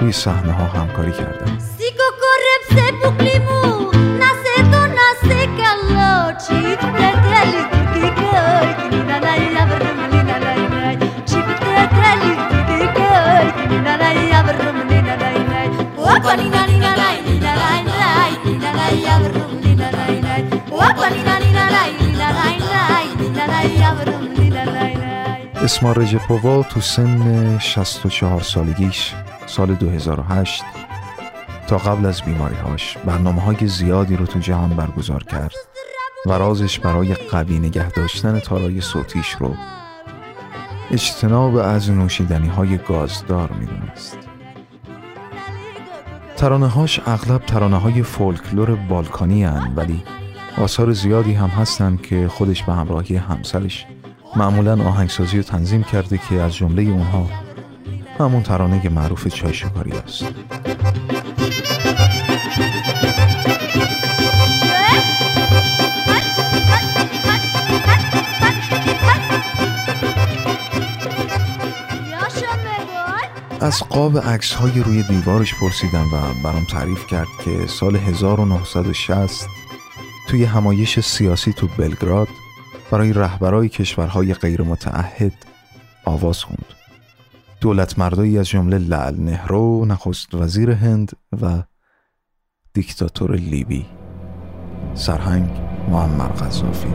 روی 0.00 0.12
صحنه 0.12 0.52
ها 0.52 0.64
همکاری 0.64 1.12
کردن. 1.12 1.58
اسما 25.64 25.92
رژپووا 25.92 26.62
تو 26.62 26.80
سن 26.80 27.58
64 27.58 28.40
سالگیش 28.40 29.14
سال 29.46 29.74
2008 29.74 30.64
تا 31.66 31.78
قبل 31.78 32.06
از 32.06 32.22
بیماریهاش 32.22 32.96
برنامه 33.04 33.40
های 33.40 33.66
زیادی 33.66 34.16
رو 34.16 34.26
تو 34.26 34.38
جهان 34.38 34.70
برگزار 34.70 35.24
کرد. 35.24 35.71
و 36.26 36.32
رازش 36.32 36.78
برای 36.78 37.14
قوی 37.14 37.58
نگه 37.58 37.90
داشتن 37.90 38.38
تارای 38.38 38.80
صوتیش 38.80 39.36
رو 39.40 39.54
اجتناب 40.90 41.56
از 41.56 41.90
نوشیدنی 41.90 42.48
های 42.48 42.78
گازدار 42.78 43.52
می‌دونست. 43.52 44.18
ترانه 46.36 46.68
هاش 46.68 47.00
اغلب 47.06 47.46
ترانه 47.46 47.76
های 47.76 48.02
فولکلور 48.02 48.74
بالکانی 48.74 49.44
هن 49.44 49.72
ولی 49.76 50.02
آثار 50.58 50.92
زیادی 50.92 51.32
هم 51.32 51.48
هستن 51.48 51.96
که 51.96 52.28
خودش 52.28 52.62
به 52.62 52.72
همراهی 52.72 53.16
همسرش 53.16 53.86
معمولا 54.36 54.84
آهنگسازی 54.84 55.36
رو 55.36 55.42
تنظیم 55.42 55.82
کرده 55.82 56.18
که 56.18 56.34
از 56.34 56.54
جمله 56.54 56.82
اونها 56.82 57.26
همون 58.18 58.42
ترانه 58.42 58.88
معروف 58.88 59.28
چای 59.28 59.54
شکاری 59.54 59.92
است. 59.92 60.24
از 73.62 73.82
قاب 73.82 74.18
عکس 74.18 74.54
های 74.54 74.82
روی 74.82 75.02
دیوارش 75.02 75.54
پرسیدم 75.54 76.06
و 76.06 76.42
برام 76.44 76.64
تعریف 76.64 77.06
کرد 77.06 77.28
که 77.44 77.66
سال 77.66 77.96
1960 77.96 79.46
توی 80.28 80.44
همایش 80.44 81.00
سیاسی 81.00 81.52
تو 81.52 81.68
بلگراد 81.78 82.28
برای 82.90 83.12
رهبرای 83.12 83.68
کشورهای 83.68 84.34
غیر 84.34 84.62
متعهد 84.62 85.32
آواز 86.04 86.44
خوند. 86.44 86.64
دولت 87.60 87.98
مردایی 87.98 88.38
از 88.38 88.48
جمله 88.48 88.78
لعل 88.78 89.16
نهرو 89.16 89.84
نخست 89.84 90.34
وزیر 90.34 90.70
هند 90.70 91.12
و 91.42 91.62
دیکتاتور 92.72 93.36
لیبی. 93.36 93.86
سرهنگ 94.94 95.50
معمر 95.88 96.28
قذافی 96.28 96.92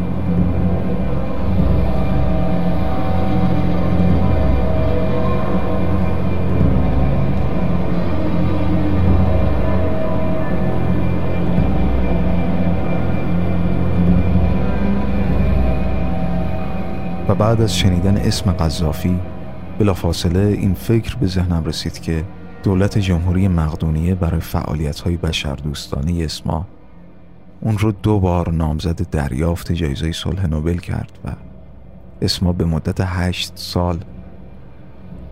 و 17.27 17.35
بعد 17.35 17.61
از 17.61 17.77
شنیدن 17.77 18.17
اسم 18.17 18.51
قذافی 18.51 19.19
بلافاصله 19.79 20.39
این 20.39 20.73
فکر 20.73 21.15
به 21.15 21.27
ذهنم 21.27 21.63
رسید 21.65 21.99
که 22.01 22.23
دولت 22.63 22.97
جمهوری 22.97 23.47
مقدونیه 23.47 24.15
برای 24.15 24.39
فعالیت 24.39 24.99
های 24.99 25.17
بشردوستانه 25.17 26.23
اسما 26.23 26.67
اون 27.61 27.77
رو 27.77 27.91
دو 27.91 28.19
بار 28.19 28.51
نامزد 28.51 29.09
دریافت 29.09 29.71
جایزه 29.71 30.11
صلح 30.11 30.47
نوبل 30.47 30.77
کرد 30.77 31.19
و 31.25 31.31
اسما 32.21 32.53
به 32.53 32.65
مدت 32.65 33.01
هشت 33.01 33.51
سال 33.55 33.99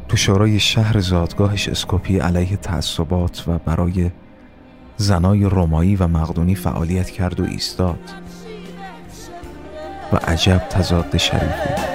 تو 0.07 0.17
شورای 0.17 0.59
شهر 0.59 0.99
زادگاهش 0.99 1.69
اسکوپی 1.69 2.17
علیه 2.17 2.57
تعصبات 2.57 3.43
و 3.47 3.57
برای 3.57 4.11
زنای 4.97 5.43
رومایی 5.43 5.95
و 5.95 6.07
مقدونی 6.07 6.55
فعالیت 6.55 7.09
کرد 7.09 7.39
و 7.39 7.43
ایستاد. 7.43 7.99
و 10.13 10.15
عجب 10.27 10.61
تضاد 10.69 11.17
شریفی. 11.17 11.94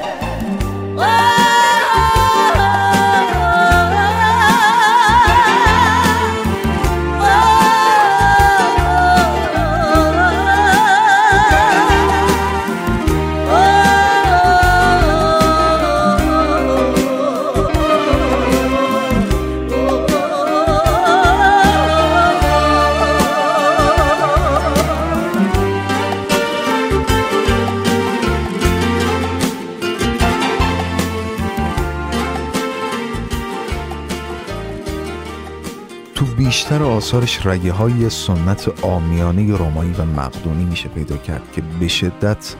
آثارش 37.01 37.47
رگه 37.47 37.73
های 37.73 38.11
سنت 38.11 38.85
آمیانه 38.85 39.57
رومایی 39.57 39.93
و 39.93 40.05
مقدونی 40.05 40.65
میشه 40.65 40.89
پیدا 40.89 41.17
کرد 41.17 41.43
که 41.53 41.63
به 41.81 41.89
شدت 41.89 42.55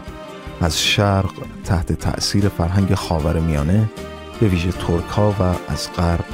از 0.61 0.81
شرق 0.81 1.31
تحت 1.65 1.93
تأثیر 1.93 2.49
فرهنگ 2.49 2.95
خاور 2.95 3.41
میانه 3.41 3.91
به 4.41 4.49
ویژه 4.49 4.73
ترک 4.73 5.05
ها 5.05 5.31
و 5.31 5.73
از 5.73 5.93
غرب 5.97 6.25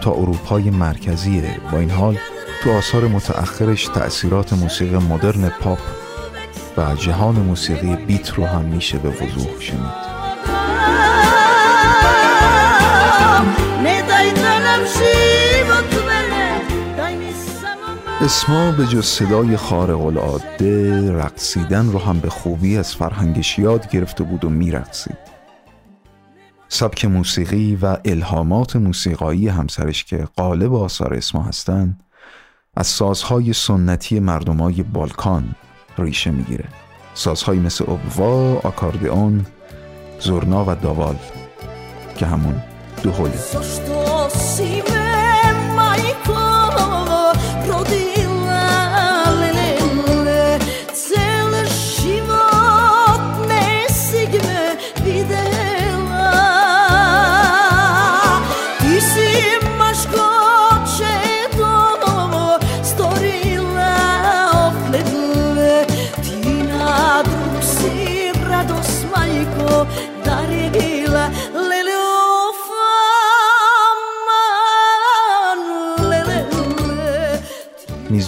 تا 0.00 0.10
اروپای 0.10 0.70
مرکزیه 0.70 1.60
با 1.72 1.78
این 1.78 1.90
حال 1.90 2.18
تو 2.62 2.72
آثار 2.72 3.04
متأخرش 3.04 3.86
تأثیرات 3.86 4.52
موسیقی 4.52 4.96
مدرن 4.96 5.48
پاپ 5.48 5.80
و 6.76 6.94
جهان 6.94 7.34
موسیقی 7.34 7.96
بیت 7.96 8.34
رو 8.34 8.46
هم 8.46 8.64
میشه 8.64 8.98
به 8.98 9.08
وضوح 9.08 9.60
شنید. 9.60 10.14
Ne 13.84 13.96
vele 14.08 14.32
Dai 14.40 14.62
nisamo 14.74 15.53
اسما 18.24 18.72
به 18.72 18.86
جز 18.86 19.06
صدای 19.06 19.56
خارق 19.56 20.00
العاده 20.00 21.12
رقصیدن 21.12 21.86
رو 21.86 21.98
هم 21.98 22.20
به 22.20 22.30
خوبی 22.30 22.76
از 22.76 22.94
فرهنگش 22.94 23.58
یاد 23.58 23.90
گرفته 23.90 24.24
بود 24.24 24.44
و 24.44 24.48
میرقصید. 24.48 25.18
سبک 26.68 27.04
موسیقی 27.04 27.78
و 27.82 27.96
الهامات 28.04 28.76
موسیقایی 28.76 29.48
همسرش 29.48 30.04
که 30.04 30.28
قالب 30.36 30.74
آثار 30.74 31.14
اسما 31.14 31.42
هستن 31.42 31.98
از 32.76 32.86
سازهای 32.86 33.52
سنتی 33.52 34.20
مردمای 34.20 34.82
بالکان 34.82 35.54
ریشه 35.98 36.30
می‌گیره. 36.30 36.64
سازهایی 37.14 37.60
مثل 37.60 37.84
اوبوا، 37.84 38.60
آکاردئون، 38.64 39.46
زورنا 40.20 40.64
و 40.64 40.74
داوال 40.74 41.16
که 42.16 42.26
همون 42.26 42.62
دوهوله 43.02 43.36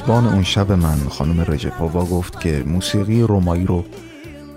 میزبان 0.07 0.27
اون 0.27 0.43
شب 0.43 0.73
من 0.73 0.97
خانم 1.09 1.41
رجپووا 1.41 2.05
گفت 2.05 2.41
که 2.41 2.65
موسیقی 2.67 3.23
رومایی 3.23 3.67
رو 3.67 3.85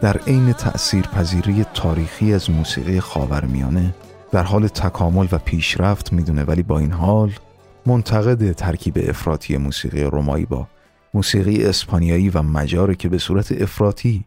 در 0.01 0.17
عین 0.17 0.53
تأثیر 0.53 1.01
پذیری 1.01 1.63
تاریخی 1.63 2.33
از 2.33 2.49
موسیقی 2.49 2.99
خاورمیانه 2.99 3.95
در 4.31 4.43
حال 4.43 4.67
تکامل 4.67 5.27
و 5.31 5.37
پیشرفت 5.37 6.13
می‌دونه 6.13 6.43
ولی 6.43 6.63
با 6.63 6.79
این 6.79 6.91
حال 6.91 7.31
منتقد 7.85 8.51
ترکیب 8.51 8.97
افراطی 9.09 9.57
موسیقی 9.57 10.03
رومایی 10.03 10.45
با 10.45 10.67
موسیقی 11.13 11.65
اسپانیایی 11.65 12.29
و 12.29 12.41
مجاره 12.41 12.95
که 12.95 13.09
به 13.09 13.17
صورت 13.17 13.51
افراطی 13.51 14.25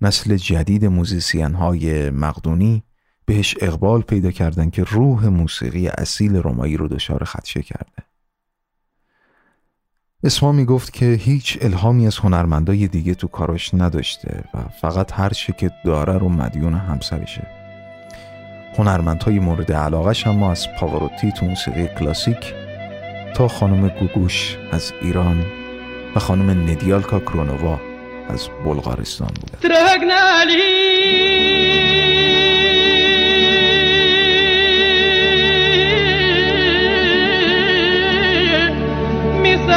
نسل 0.00 0.36
جدید 0.36 0.84
موزیسین 0.84 1.54
های 1.54 2.10
مقدونی 2.10 2.82
بهش 3.26 3.54
اقبال 3.60 4.02
پیدا 4.02 4.30
کردن 4.30 4.70
که 4.70 4.84
روح 4.84 5.26
موسیقی 5.26 5.88
اصیل 5.88 6.36
رومایی 6.36 6.76
رو 6.76 6.88
دچار 6.88 7.24
خدشه 7.24 7.62
کرده. 7.62 8.07
اسما 10.24 10.52
می 10.52 10.64
گفت 10.64 10.92
که 10.92 11.06
هیچ 11.06 11.58
الهامی 11.60 12.06
از 12.06 12.18
هنرمندای 12.18 12.88
دیگه 12.88 13.14
تو 13.14 13.28
کاراش 13.28 13.74
نداشته 13.74 14.44
و 14.54 14.58
فقط 14.80 15.12
هر 15.12 15.28
چه 15.28 15.52
که 15.52 15.70
داره 15.84 16.18
رو 16.18 16.28
مدیون 16.28 16.74
همسرشه. 16.74 17.46
هنرمندهای 18.78 19.38
مورد 19.38 19.72
علاقش 19.72 20.26
اما 20.26 20.50
از 20.50 20.66
پاوروتی 20.80 21.32
تو 21.32 21.46
موسیقی 21.46 21.88
کلاسیک 21.98 22.54
تا 23.34 23.48
خانم 23.48 23.88
گوگوش 23.88 24.56
از 24.72 24.92
ایران 25.02 25.44
و 26.16 26.20
خانم 26.20 26.50
ندیالکا 26.50 27.20
کرونووا 27.20 27.80
از 28.28 28.48
بلغارستان 28.64 29.30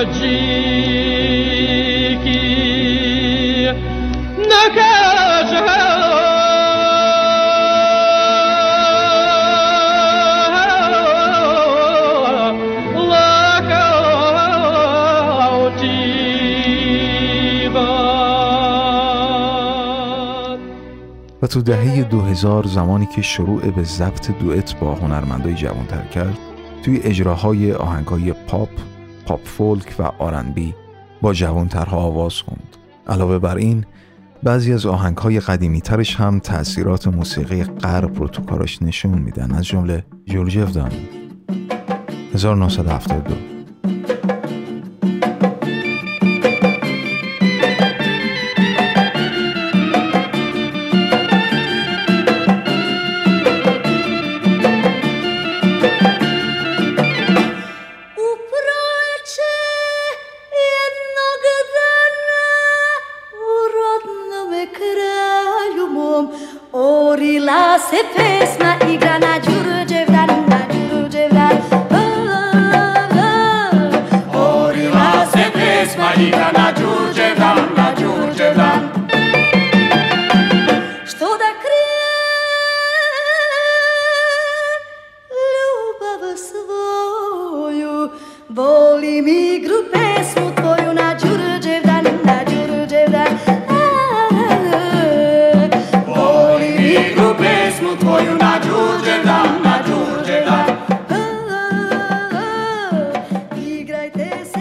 و 0.00 0.02
تو 21.46 21.62
دهه 21.62 22.02
2000 22.02 22.64
زمانی 22.64 23.06
که 23.06 23.22
شروع 23.22 23.70
به 23.70 23.82
ضبط 23.82 24.30
دوئت 24.30 24.78
با 24.78 24.94
هنرمندای 24.94 25.54
جوانتر 25.54 26.04
کرد 26.14 26.38
توی 26.84 27.00
اجراهای 27.00 27.72
آهنگای 27.72 28.32
پاپ، 28.32 28.68
پاپ 29.30 29.46
فولک 29.46 29.94
و 29.98 30.02
آرنبی 30.02 30.74
با 31.22 31.32
جوانترها 31.32 31.96
آواز 31.96 32.34
خوند. 32.34 32.76
علاوه 33.08 33.38
بر 33.38 33.56
این 33.56 33.84
بعضی 34.42 34.72
از 34.72 34.86
آهنگهای 34.86 35.40
قدیمی 35.40 35.80
ترش 35.80 36.16
هم 36.16 36.38
تأثیرات 36.38 37.08
موسیقی 37.08 37.64
غرب 37.64 38.18
رو 38.18 38.28
تو 38.28 38.42
کاراش 38.42 38.82
نشون 38.82 39.18
میدن. 39.18 39.52
از 39.52 39.66
جمله 39.66 40.04
جورج 40.26 40.58
افدان 40.58 40.92
1972 42.34 43.49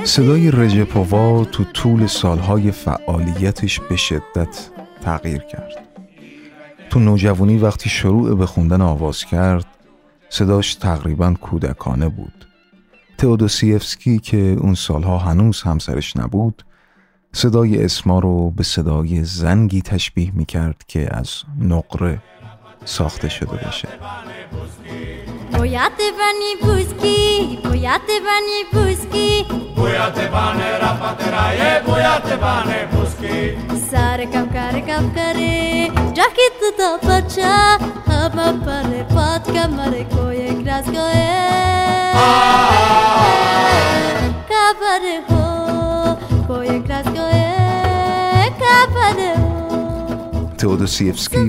صدای 0.09 0.51
رژپووا 0.51 1.45
تو 1.45 1.63
طول 1.63 2.07
سالهای 2.07 2.71
فعالیتش 2.71 3.79
به 3.79 3.95
شدت 3.95 4.69
تغییر 5.01 5.41
کرد. 5.41 5.87
تو 6.89 6.99
نوجوانی 6.99 7.57
وقتی 7.57 7.89
شروع 7.89 8.35
به 8.35 8.45
خوندن 8.45 8.81
آواز 8.81 9.25
کرد، 9.25 9.65
صداش 10.29 10.75
تقریبا 10.75 11.33
کودکانه 11.41 12.09
بود. 12.09 12.45
تئودوسیفسکی 13.17 14.19
که 14.19 14.37
اون 14.37 14.75
سالها 14.75 15.17
هنوز 15.17 15.61
همسرش 15.61 16.17
نبود، 16.17 16.65
صدای 17.33 17.83
اسما 17.83 18.19
رو 18.19 18.51
به 18.51 18.63
صدای 18.63 19.23
زنگی 19.23 19.81
تشبیه 19.81 20.31
می 20.35 20.45
کرد 20.45 20.83
که 20.87 21.15
از 21.15 21.29
نقره 21.61 22.21
ساخته 22.85 23.29
شده 23.29 23.59
باشه. 23.65 23.87
Bojate 25.57 26.03
vani 26.19 26.51
buzki, 26.61 27.57
bojate 27.63 28.15
vani 28.27 28.59
buzki 28.73 29.45
Bojate 29.75 30.29
vane 30.31 30.79
rapatera 30.81 31.51
je, 31.51 31.83
bojate 31.87 32.35
vane 32.41 32.87
buzki 32.91 33.57
Sare 33.89 34.27
kam 34.33 34.49
kare 34.49 34.81
kam 34.87 35.13
kare, 35.15 35.89
džaki 36.15 36.47
tu 36.59 36.69
to 36.77 36.89
pača 37.07 37.77
Hama 38.05 38.59
pare 38.65 39.05
pat 39.09 39.45
kamare 39.45 40.05
koje 40.15 40.49
graz 40.63 40.85
koje. 40.85 41.39
Kabare 44.49 45.15
ho, 45.29 45.45
koje 46.47 46.79
graz 46.79 47.05
koje. 47.05 47.55
Kabare 48.59 49.49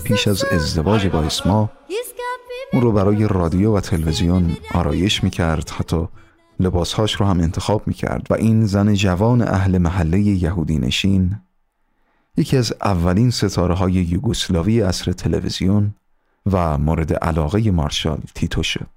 piše 0.05 0.35
z 0.35 0.75
Zavoživoj 0.75 1.31
smo. 1.31 1.69
اون 2.73 2.83
رو 2.83 2.93
برای 2.93 3.29
رادیو 3.29 3.77
و 3.77 3.81
تلویزیون 3.81 4.57
آرایش 4.75 5.25
می‌کرد 5.25 5.71
حتی 5.71 6.09
لباسهاش 6.61 7.15
رو 7.15 7.27
هم 7.27 7.41
انتخاب 7.41 7.83
می‌کرد 7.87 8.27
و 8.31 8.35
این 8.35 8.67
زن 8.67 8.95
جوان 8.95 9.43
اهل 9.43 9.79
محله 9.79 10.21
یهودی 10.21 10.79
نشین 10.79 11.37
یکی 12.37 12.57
از 12.57 12.75
اولین 12.83 13.31
ستاره 13.31 13.75
های 13.75 13.93
یوگسلاوی 13.93 14.83
اصر 14.83 15.13
تلویزیون 15.13 15.95
و 16.53 16.79
مورد 16.79 17.15
علاقه 17.15 17.71
مارشال 17.71 18.21
تیتو 18.35 18.63
شد. 18.63 18.89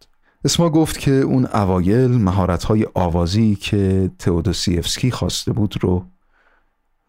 اسما 0.46 0.70
گفت 0.70 1.00
که 1.00 1.12
اون 1.12 1.46
اوایل 1.46 2.12
مهارت‌های 2.12 2.88
آوازی 2.94 3.56
که 3.56 4.12
تئودوسیفسکی 4.20 5.12
خواسته 5.12 5.54
بود 5.54 5.76
رو 5.82 6.06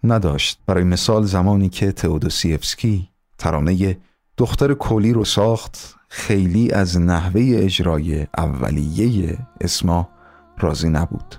نداشت. 0.04 0.58
برای 0.66 0.84
مثال 0.84 1.24
زمانی 1.24 1.68
که 1.68 1.92
تئودوسیفسکی 1.92 3.08
ترانه 3.38 3.98
دختر 4.36 4.74
کولی 4.74 5.12
رو 5.12 5.24
ساخت 5.24 5.94
خیلی 6.16 6.70
از 6.70 7.00
نحوه 7.00 7.42
اجرای 7.54 8.26
اولیه 8.38 9.38
اسما 9.60 10.08
راضی 10.58 10.88
نبود. 10.88 11.34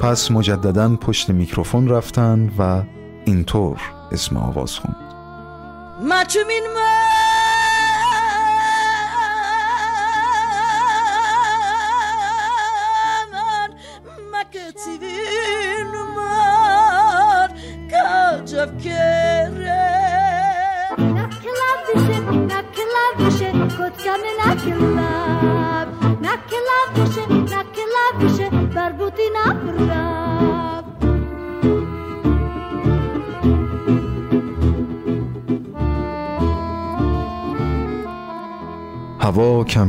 پس 0.00 0.30
مجددا 0.30 0.96
پشت 0.96 1.30
میکروفون 1.30 1.88
رفتن 1.88 2.50
و 2.58 2.82
اینطور 3.24 3.80
اسم 4.12 4.36
آواز 4.36 4.72
خوند. 4.72 4.96
مچمین 6.02 6.62
من 6.74 7.35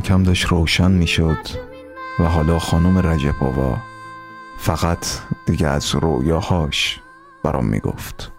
کم 0.08 0.24
داشت 0.24 0.46
روشن 0.46 0.92
می 0.92 1.08
شد 1.08 1.38
و 2.20 2.24
حالا 2.24 2.60
خانم 2.60 2.98
رجباوا 2.98 3.78
فقط 4.58 5.08
دیگه 5.46 5.68
از 5.68 5.96
رویاهاش 5.96 7.00
برام 7.44 7.66
می 7.66 7.80
گفت 7.80 8.32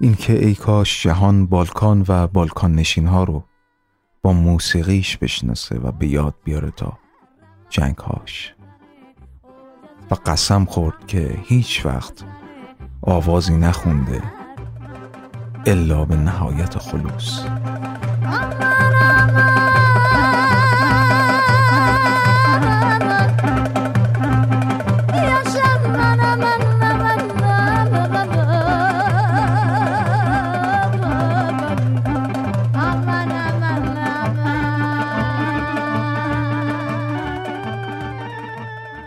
اینکه 0.00 0.46
ای 0.46 0.54
کاش 0.54 1.02
جهان 1.02 1.46
بالکان 1.46 2.04
و 2.08 2.26
بالکان 2.26 2.74
نشین 2.74 3.06
ها 3.06 3.24
رو 3.24 3.44
با 4.22 4.32
موسیقیش 4.32 5.16
بشناسه 5.16 5.78
و 5.78 5.92
به 5.92 6.06
یاد 6.06 6.34
بیاره 6.44 6.70
تا 6.70 6.98
جنگهاش. 7.70 8.54
و 10.10 10.14
قسم 10.14 10.64
خورد 10.64 11.06
که 11.06 11.38
هیچ 11.42 11.86
وقت 11.86 12.24
آوازی 13.02 13.56
نخونده 13.56 14.22
الا 15.66 16.04
به 16.04 16.16
نهایت 16.16 16.78
خلوص. 16.78 17.44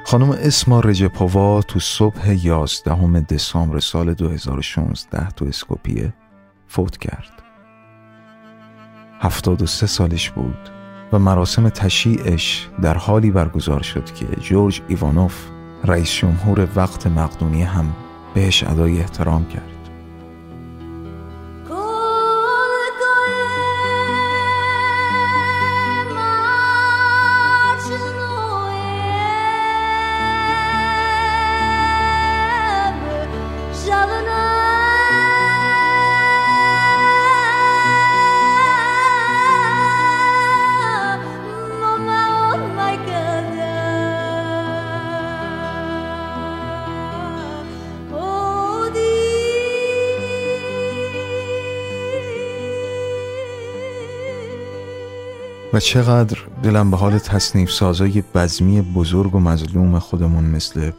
خانم 0.07 0.29
اسما 0.29 0.79
رجپووا 0.79 1.61
تو 1.61 1.79
صبح 1.79 2.31
11 2.31 3.21
دسامبر 3.21 3.79
سال 3.79 4.13
2016 4.13 5.29
تو 5.29 5.45
اسکوپیه 5.45 6.13
فوت 6.67 6.97
کرد. 6.97 7.43
73 9.19 9.87
سالش 9.87 10.29
بود 10.29 10.69
و 11.13 11.19
مراسم 11.19 11.69
تشییعش 11.69 12.69
در 12.81 12.97
حالی 12.97 13.31
برگزار 13.31 13.81
شد 13.81 14.05
که 14.13 14.25
جورج 14.41 14.81
ایوانوف 14.87 15.45
رئیس 15.83 16.11
جمهور 16.11 16.67
وقت 16.75 17.07
مقدونیه 17.07 17.65
هم 17.65 17.95
بهش 18.33 18.63
ادای 18.63 18.99
احترام 18.99 19.45
کرد. 19.45 19.76
چقدر 55.79 56.37
دلم 56.63 56.91
به 56.91 56.97
حال 56.97 57.17
تصنیف 57.17 57.71
سازای 57.71 58.23
بزمی 58.35 58.81
بزرگ 58.81 59.35
و 59.35 59.39
مظلوم 59.39 59.99
خودمون 59.99 60.43
مثل 60.43 60.91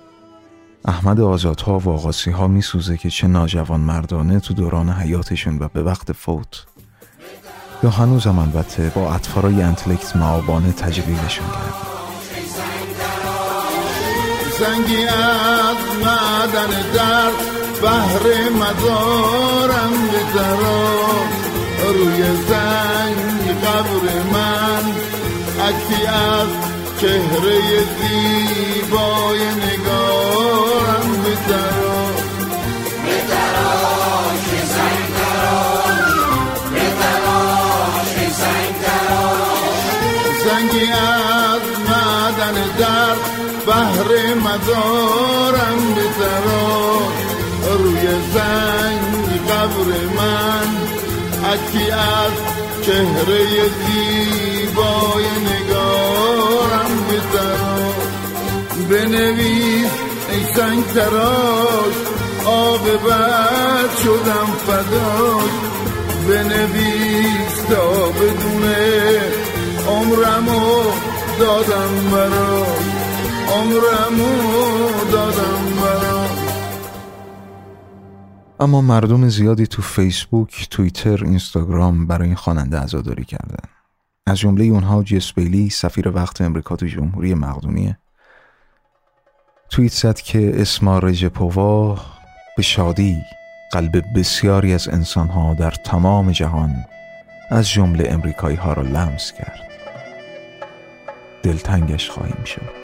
احمد 0.84 1.20
آزادها 1.20 1.78
و 1.78 1.88
آقاسی 1.88 2.30
ها 2.30 2.48
میسوزه 2.48 2.96
که 2.96 3.10
چه 3.10 3.26
ناجوان 3.26 3.80
مردانه 3.80 4.40
تو 4.40 4.54
دوران 4.54 4.90
حیاتشون 4.90 5.58
و 5.58 5.68
به 5.68 5.82
وقت 5.82 6.12
فوت. 6.12 6.66
یا 7.82 7.90
هنوزم 7.90 8.38
البته 8.38 8.92
با 8.94 9.14
اطفارای 9.14 9.62
انتلکت 9.62 10.16
معابانه 10.16 10.72
تجلیلشون 10.72 11.46
کرد. 11.46 11.74
زنگی 14.58 15.02
از 15.02 15.76
معدن 16.00 16.92
در 16.94 17.30
بحر 17.82 18.48
مدارم 18.48 19.92
روی 21.94 22.22
زنگ 22.48 23.37
قبر 23.78 24.12
من 24.32 24.84
عکسی 25.68 26.06
از 26.06 26.48
چهره 27.00 27.60
زیبای 27.98 29.38
نگارم 29.38 31.22
بترا 31.22 32.08
زنگی 40.44 40.92
از 40.92 41.62
معدن 41.88 42.54
در 42.78 43.14
بحر 43.66 44.34
مزارم 44.34 45.94
بترا 45.94 46.98
روی 47.78 48.06
زنگ 48.34 49.46
قبر 49.48 49.88
من 50.16 50.68
عکی 51.52 51.90
از 51.90 52.47
چهره 52.88 53.44
زیبای 53.84 55.24
نگارم 55.48 56.92
بزن. 57.08 57.92
بنویس 58.90 59.90
ای 60.32 60.44
سنگ 60.56 60.86
تراش 60.86 61.94
بد 62.96 63.90
شدم 64.04 64.48
فداش 64.66 65.54
بنویس 66.28 67.62
تا 67.70 68.08
بدونه 68.08 69.20
عمرمو 69.88 70.82
دادم 71.40 72.10
براش 72.12 72.88
عمرمو 73.52 74.32
دادم 75.12 75.82
براش 75.82 76.17
اما 78.60 78.80
مردم 78.80 79.28
زیادی 79.28 79.66
تو 79.66 79.82
فیسبوک، 79.82 80.68
توییتر، 80.70 81.24
اینستاگرام 81.24 82.06
برای 82.06 82.26
این 82.26 82.36
خواننده 82.36 82.78
عزاداری 82.78 83.24
کردن. 83.24 83.68
از 84.26 84.38
جمله 84.38 84.64
اونها 84.64 85.02
جس 85.02 85.32
بیلی 85.32 85.70
سفیر 85.70 86.08
وقت 86.08 86.40
امریکا 86.40 86.76
تو 86.76 86.86
جمهوری 86.86 87.34
مقدونیه. 87.34 87.98
توییت 89.70 89.92
زد 89.92 90.16
که 90.16 90.60
اسما 90.60 90.98
رژپووا 90.98 91.98
به 92.56 92.62
شادی 92.62 93.16
قلب 93.72 94.04
بسیاری 94.16 94.74
از 94.74 94.88
انسانها 94.88 95.54
در 95.54 95.70
تمام 95.70 96.32
جهان 96.32 96.84
از 97.50 97.68
جمله 97.68 98.08
امریکایی 98.10 98.56
ها 98.56 98.72
را 98.72 98.82
لمس 98.82 99.32
کرد. 99.32 99.60
دلتنگش 101.42 102.10
خواهیم 102.10 102.44
شد. 102.44 102.77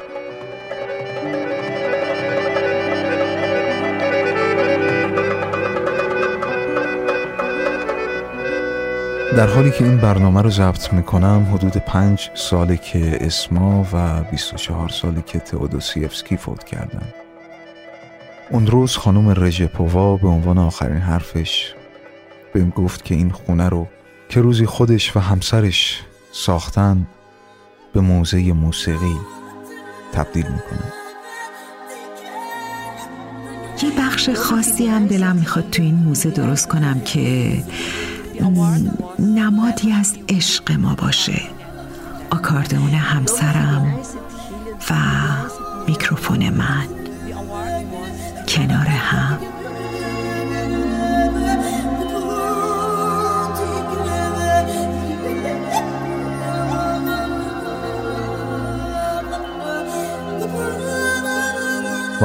در 9.37 9.47
حالی 9.47 9.71
که 9.71 9.85
این 9.85 9.97
برنامه 9.97 10.43
رو 10.43 10.51
ضبط 10.51 10.93
می‌کنم 10.93 11.47
حدود 11.55 11.77
پنج 11.77 12.31
ساله 12.35 12.77
که 12.77 13.19
اسما 13.21 13.87
و 13.93 14.23
24 14.23 14.89
ساله 14.89 15.23
که 15.23 15.39
تئودوسیفسکی 15.39 16.37
فوت 16.37 16.65
کردن. 16.65 17.09
اون 18.51 18.67
روز 18.67 18.97
خانم 18.97 19.45
رژپووا 19.45 20.17
به 20.17 20.29
عنوان 20.29 20.59
آخرین 20.59 20.97
حرفش 20.97 21.75
بهم 22.53 22.71
گفت 22.71 23.05
که 23.05 23.15
این 23.15 23.31
خونه 23.31 23.69
رو 23.69 23.87
که 24.29 24.41
روزی 24.41 24.67
خودش 24.67 25.17
و 25.17 25.21
همسرش 25.21 26.03
ساختن 26.33 27.07
به 27.93 28.01
موزه 28.01 28.53
موسیقی 28.53 29.17
تبدیل 30.13 30.47
می‌کنه. 30.47 30.93
یه 33.83 33.91
بخش 33.99 34.31
خاصی 34.31 34.87
هم 34.87 35.07
دلم 35.07 35.37
می‌خواد 35.37 35.71
تو 35.71 35.83
این 35.83 35.95
موزه 35.95 36.31
درست 36.31 36.69
کنم 36.69 37.01
که 37.01 37.53
نمادی 39.19 39.93
از 39.93 40.17
عشق 40.29 40.73
ما 40.73 40.95
باشه. 40.95 41.43
آکاردئون 42.31 42.91
همسرم 42.91 43.95
و 44.91 44.95
میکروفون 45.89 46.51
من. 46.51 46.87
کنار 48.49 48.87
هم. 48.87 49.54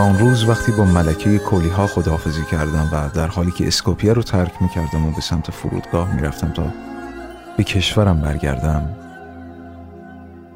اون 0.01 0.19
روز 0.19 0.49
وقتی 0.49 0.71
با 0.71 0.83
ملکه 0.85 1.37
کولی 1.37 1.69
ها 1.69 1.87
خداحافظی 1.87 2.43
کردم 2.51 2.89
و 2.91 3.09
در 3.09 3.27
حالی 3.27 3.51
که 3.51 3.67
اسکوپیه 3.67 4.13
رو 4.13 4.21
ترک 4.21 4.61
می 4.61 4.69
کردم 4.69 5.05
و 5.05 5.11
به 5.11 5.21
سمت 5.21 5.51
فرودگاه 5.51 6.15
می 6.15 6.21
رفتم 6.21 6.51
تا 6.51 6.63
به 7.57 7.63
کشورم 7.63 8.21
برگردم 8.21 8.89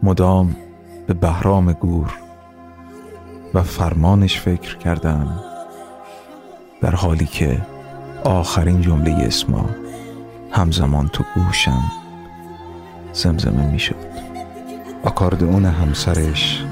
مدام 0.03 0.55
به 1.07 1.13
بهرام 1.13 1.73
گور 1.73 2.13
و 3.53 3.63
فرمانش 3.63 4.39
فکر 4.39 4.77
کردم 4.77 5.39
در 6.81 6.95
حالی 6.95 7.25
که 7.25 7.61
آخرین 8.23 8.81
جمله 8.81 9.11
اسما 9.11 9.69
همزمان 10.51 11.07
تو 11.07 11.23
گوشم 11.35 11.83
زمزمه 13.13 13.71
می 13.71 13.79
شد 13.79 13.95
آکاردئون 15.03 15.65
همسرش 15.65 16.63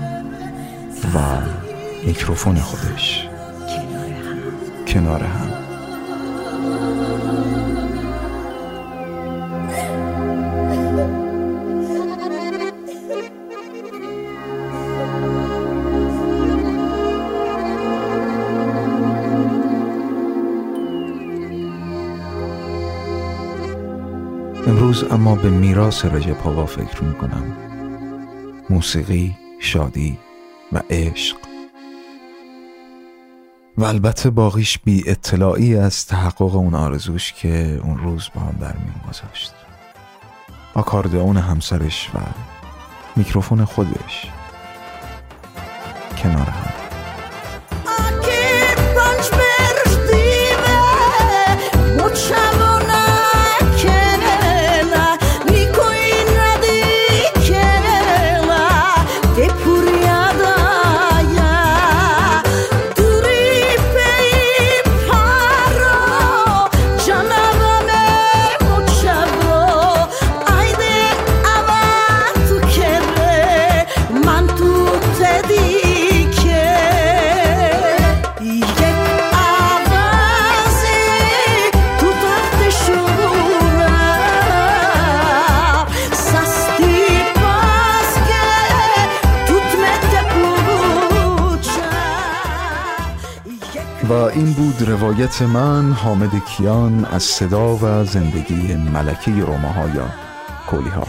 و 1.16 1.18
میکروفون 2.06 2.56
خودش. 2.56 3.28
کنار 4.88 5.24
هم. 5.24 5.52
امروز 24.68 25.04
اما 25.12 25.36
به 25.36 25.50
میراث 25.50 26.06
رجب 26.06 26.34
پاوا 26.34 26.66
فکر 26.66 27.04
می‌کنم. 27.04 27.58
موسیقی، 28.70 29.38
شادی 29.60 30.18
و 30.72 30.82
عشق. 30.90 31.51
و 33.78 33.84
البته 33.84 34.30
باقیش 34.30 34.80
بی 34.80 35.04
اطلاعی 35.10 35.76
از 35.76 36.06
تحقق 36.06 36.56
اون 36.56 36.76
آرزوش 36.76 37.34
که 37.34 37.80
اون 37.84 37.98
روز 37.98 38.30
با 38.36 38.42
هم 38.42 38.58
در 38.62 38.74
میون 38.74 39.02
گذاشت. 39.10 39.54
آکاردئون 40.74 41.38
همسرش 41.38 42.10
و 42.16 42.20
میکروفون 43.16 43.66
خودش. 43.66 44.28
کنار 46.18 46.61
روایت 95.22 95.42
من 95.42 95.92
حامد 95.92 96.46
کیان 96.46 97.06
از 97.06 97.24
صدا 97.24 97.76
و 97.76 98.06
زندگی 98.06 98.76
ملکه 98.76 99.32
روماها 99.32 99.88
یا 99.96 100.10
کولی 100.68 100.90
ها 100.90 101.08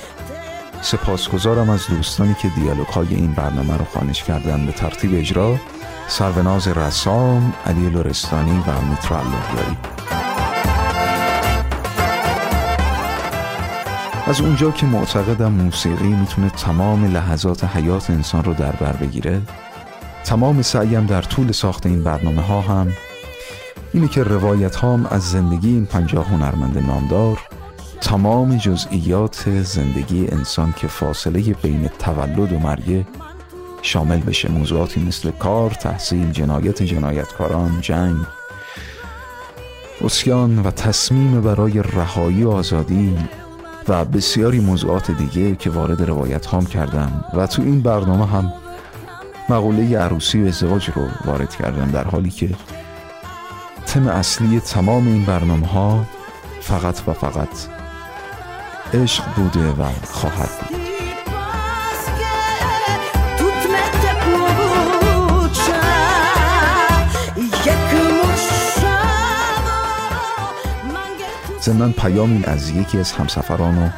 سپاسگزارم 0.81 1.71
از 1.71 1.87
دوستانی 1.87 2.35
که 2.35 2.49
دیالوگ 2.49 2.87
های 2.87 3.15
این 3.15 3.33
برنامه 3.33 3.77
رو 3.77 3.85
خانش 3.85 4.23
کردن. 4.23 4.67
به 4.67 4.73
ترتیب 4.73 5.11
اجرا 5.15 5.57
سروناز 6.09 6.69
رسام، 6.69 7.53
علی 7.67 7.91
لورستانی 7.91 8.65
و 8.67 8.81
میترا 8.91 9.21
از 14.27 14.41
اونجا 14.41 14.71
که 14.71 14.87
معتقدم 14.87 15.53
موسیقی 15.53 16.09
می‌تونه 16.09 16.51
تمام 16.51 17.05
لحظات 17.05 17.65
حیات 17.65 18.11
انسان 18.11 18.45
رو 18.45 18.55
در 18.55 18.73
بر 18.73 18.93
بگیره 18.93 19.41
تمام 20.25 20.63
سعیم 20.63 21.07
در 21.07 21.23
طول 21.23 21.53
ساخت 21.53 21.87
این 21.87 22.05
برنامه 22.05 22.43
ها 22.43 22.61
هم 22.61 22.89
اینه 23.95 24.09
که 24.09 24.23
روایت 24.23 24.77
هام 24.77 25.07
از 25.11 25.31
زندگی 25.31 25.69
این 25.69 25.87
پنجاه 25.87 26.27
هنرمند 26.29 26.79
نامدار 26.79 27.39
تمام 28.01 28.57
جزئیات 28.57 29.63
زندگی 29.63 30.29
انسان 30.29 30.75
که 30.77 30.87
فاصله 30.87 31.55
بین 31.63 31.91
تولد 31.99 32.53
و 32.53 32.59
مرگ 32.59 33.07
شامل 33.83 34.21
بشه 34.21 34.51
موضوعاتی 34.51 35.01
مثل 35.01 35.31
کار، 35.31 35.71
تحصیل، 35.71 36.31
جنایت 36.31 36.83
جنایتکاران، 36.83 37.81
جنگ. 37.81 38.17
اسیان 40.05 40.59
و 40.59 40.71
تصمیم 40.71 41.41
برای 41.41 41.83
رهایی 41.83 42.45
و 42.45 42.51
آزادی 42.51 43.17
و 43.89 44.05
بسیاری 44.05 44.61
موضوعات 44.61 45.11
دیگه 45.11 45.57
که 45.57 45.71
وارد 45.71 46.03
روایت 46.03 46.47
هام 46.47 46.67
کردم 46.67 47.25
و 47.35 47.47
تو 47.47 47.63
این 47.63 47.81
برنامه 47.81 48.27
هم 48.27 48.53
مقوله 49.49 49.99
عروسی 49.99 50.43
و 50.43 50.47
ازدواج 50.47 50.91
رو 50.95 51.09
وارد 51.25 51.57
کردم 51.57 51.91
در 51.91 52.05
حالی 52.05 52.31
که 52.31 52.49
تم 53.93 54.09
اصلی 54.09 54.61
تمام 54.61 55.07
این 55.07 55.25
برنامه 55.25 55.67
ها 55.67 56.07
فقط 56.61 57.09
و 57.09 57.13
فقط 57.13 57.49
عشق 58.95 59.25
بوده 59.35 59.71
و 59.71 59.85
خواهد 60.05 60.49
بود. 60.69 60.81
ضمن 71.61 71.93
پیامی 71.93 72.45
از 72.45 72.71
یکی 72.71 72.99
از 72.99 73.13
همسفران 73.13 73.79
و 73.79 73.89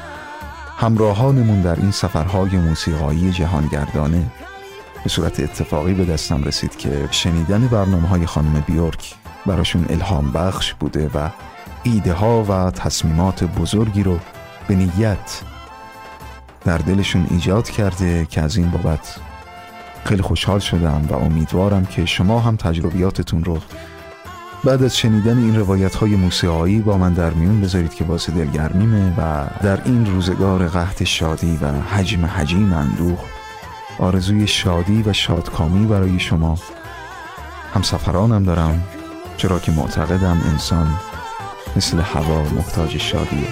همراهانمون 0.78 1.60
در 1.60 1.76
این 1.76 1.90
سفرهای 1.90 2.56
موسیقایی 2.56 3.30
جهانگردانه. 3.30 4.26
به 5.04 5.10
صورت 5.10 5.40
اتفاقی 5.40 5.94
به 5.94 6.04
دستم 6.04 6.44
رسید 6.44 6.76
که 6.76 7.08
شنیدن 7.10 7.66
برنامه 7.66 8.08
های 8.08 8.26
خانم 8.26 8.64
بیورک 8.66 9.14
براشون 9.46 9.86
الهام 9.90 10.32
بخش 10.32 10.74
بوده 10.74 11.10
و 11.14 11.28
ایده 11.82 12.12
ها 12.12 12.44
و 12.44 12.70
تصمیمات 12.70 13.44
بزرگی 13.44 14.02
رو 14.02 14.18
به 14.68 14.74
نیت 14.74 15.42
در 16.64 16.78
دلشون 16.78 17.26
ایجاد 17.30 17.70
کرده 17.70 18.26
که 18.30 18.40
از 18.40 18.56
این 18.56 18.70
بابت 18.70 19.16
خیلی 20.04 20.22
خوشحال 20.22 20.58
شدم 20.58 21.06
و 21.10 21.14
امیدوارم 21.14 21.86
که 21.86 22.06
شما 22.06 22.40
هم 22.40 22.56
تجربیاتتون 22.56 23.44
رو 23.44 23.58
بعد 24.64 24.82
از 24.82 24.96
شنیدن 24.96 25.38
این 25.38 25.56
روایت 25.56 25.94
های 25.94 26.16
موسیقایی 26.16 26.80
با 26.80 26.98
من 26.98 27.12
در 27.12 27.30
میون 27.30 27.60
بذارید 27.60 27.94
که 27.94 28.04
باعث 28.04 28.30
دلگرمیمه 28.30 29.14
و 29.18 29.46
در 29.62 29.84
این 29.84 30.06
روزگار 30.06 30.68
قحط 30.68 31.02
شادی 31.02 31.58
و 31.62 31.66
حجم 31.66 32.26
حجیم 32.26 32.72
اندوه 32.72 33.18
آرزوی 33.98 34.46
شادی 34.46 35.02
و 35.02 35.12
شادکامی 35.12 35.86
برای 35.86 36.20
شما 36.20 36.58
همسفرانم 37.74 38.44
دارم. 38.44 38.82
چرا 39.36 39.58
که 39.58 39.72
معتقدم 39.72 40.40
انسان 40.52 40.88
مثل 41.76 42.00
هوا 42.00 42.42
محتاج 42.42 42.96
شادیه. 42.96 43.48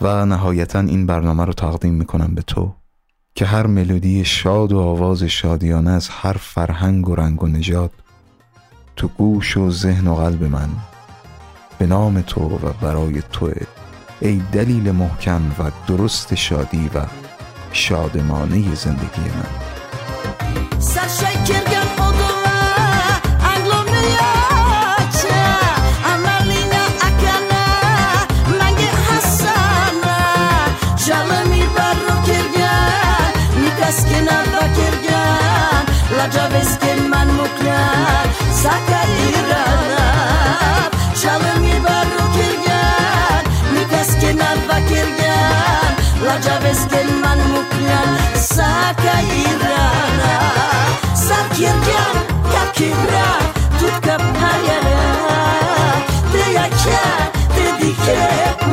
و 0.00 0.26
نهایتا 0.26 0.80
این 0.80 1.06
برنامه 1.06 1.44
رو 1.44 1.52
تقدیم 1.52 1.94
می‌کنم 1.94 2.34
به 2.34 2.42
تو 2.42 2.74
که 3.34 3.46
هر 3.46 3.66
ملودی 3.66 4.24
شاد 4.24 4.72
و 4.72 4.78
آواز 4.78 5.22
شادیانه 5.22 5.90
از 5.90 6.08
هر 6.08 6.32
فرهنگ 6.32 7.08
و 7.08 7.14
رنگ 7.14 7.42
و 7.42 7.46
نژاد 7.46 7.90
تو 8.96 9.08
گوش 9.08 9.56
و 9.56 9.70
ذهن 9.70 10.08
و 10.08 10.14
قلب 10.14 10.44
من 10.44 10.68
به 11.78 11.86
نام 11.86 12.20
تو 12.20 12.40
و 12.40 12.72
برای 12.80 13.22
تو 13.32 13.50
ای 14.20 14.42
دلیل 14.52 14.90
محکم 14.90 15.42
و 15.58 15.70
درست 15.86 16.34
شادی 16.34 16.90
و 16.94 17.06
شادمانه 17.72 18.74
زندگی 18.74 19.20
من. 19.20 19.74
кирган 51.56 52.16
как 52.52 52.72
кибра 52.72 53.30
тутка 53.78 54.18
паяра 54.18 55.02
ты 56.32 56.42
яка 56.52 57.04
ты 57.54 57.64
дике 57.80 58.22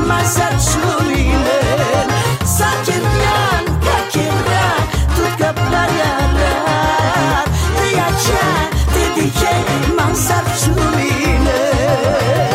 масар 0.08 0.54
чулилен 0.68 2.10
сакирган 2.44 3.66
как 3.86 4.04
кибра 4.14 4.70
тутка 5.16 5.54
паяра 5.70 6.56
ты 7.78 7.86
яка 7.92 8.44
ты 8.94 9.04
дике 9.16 9.54
масар 9.98 10.46
чулилен 10.60 12.51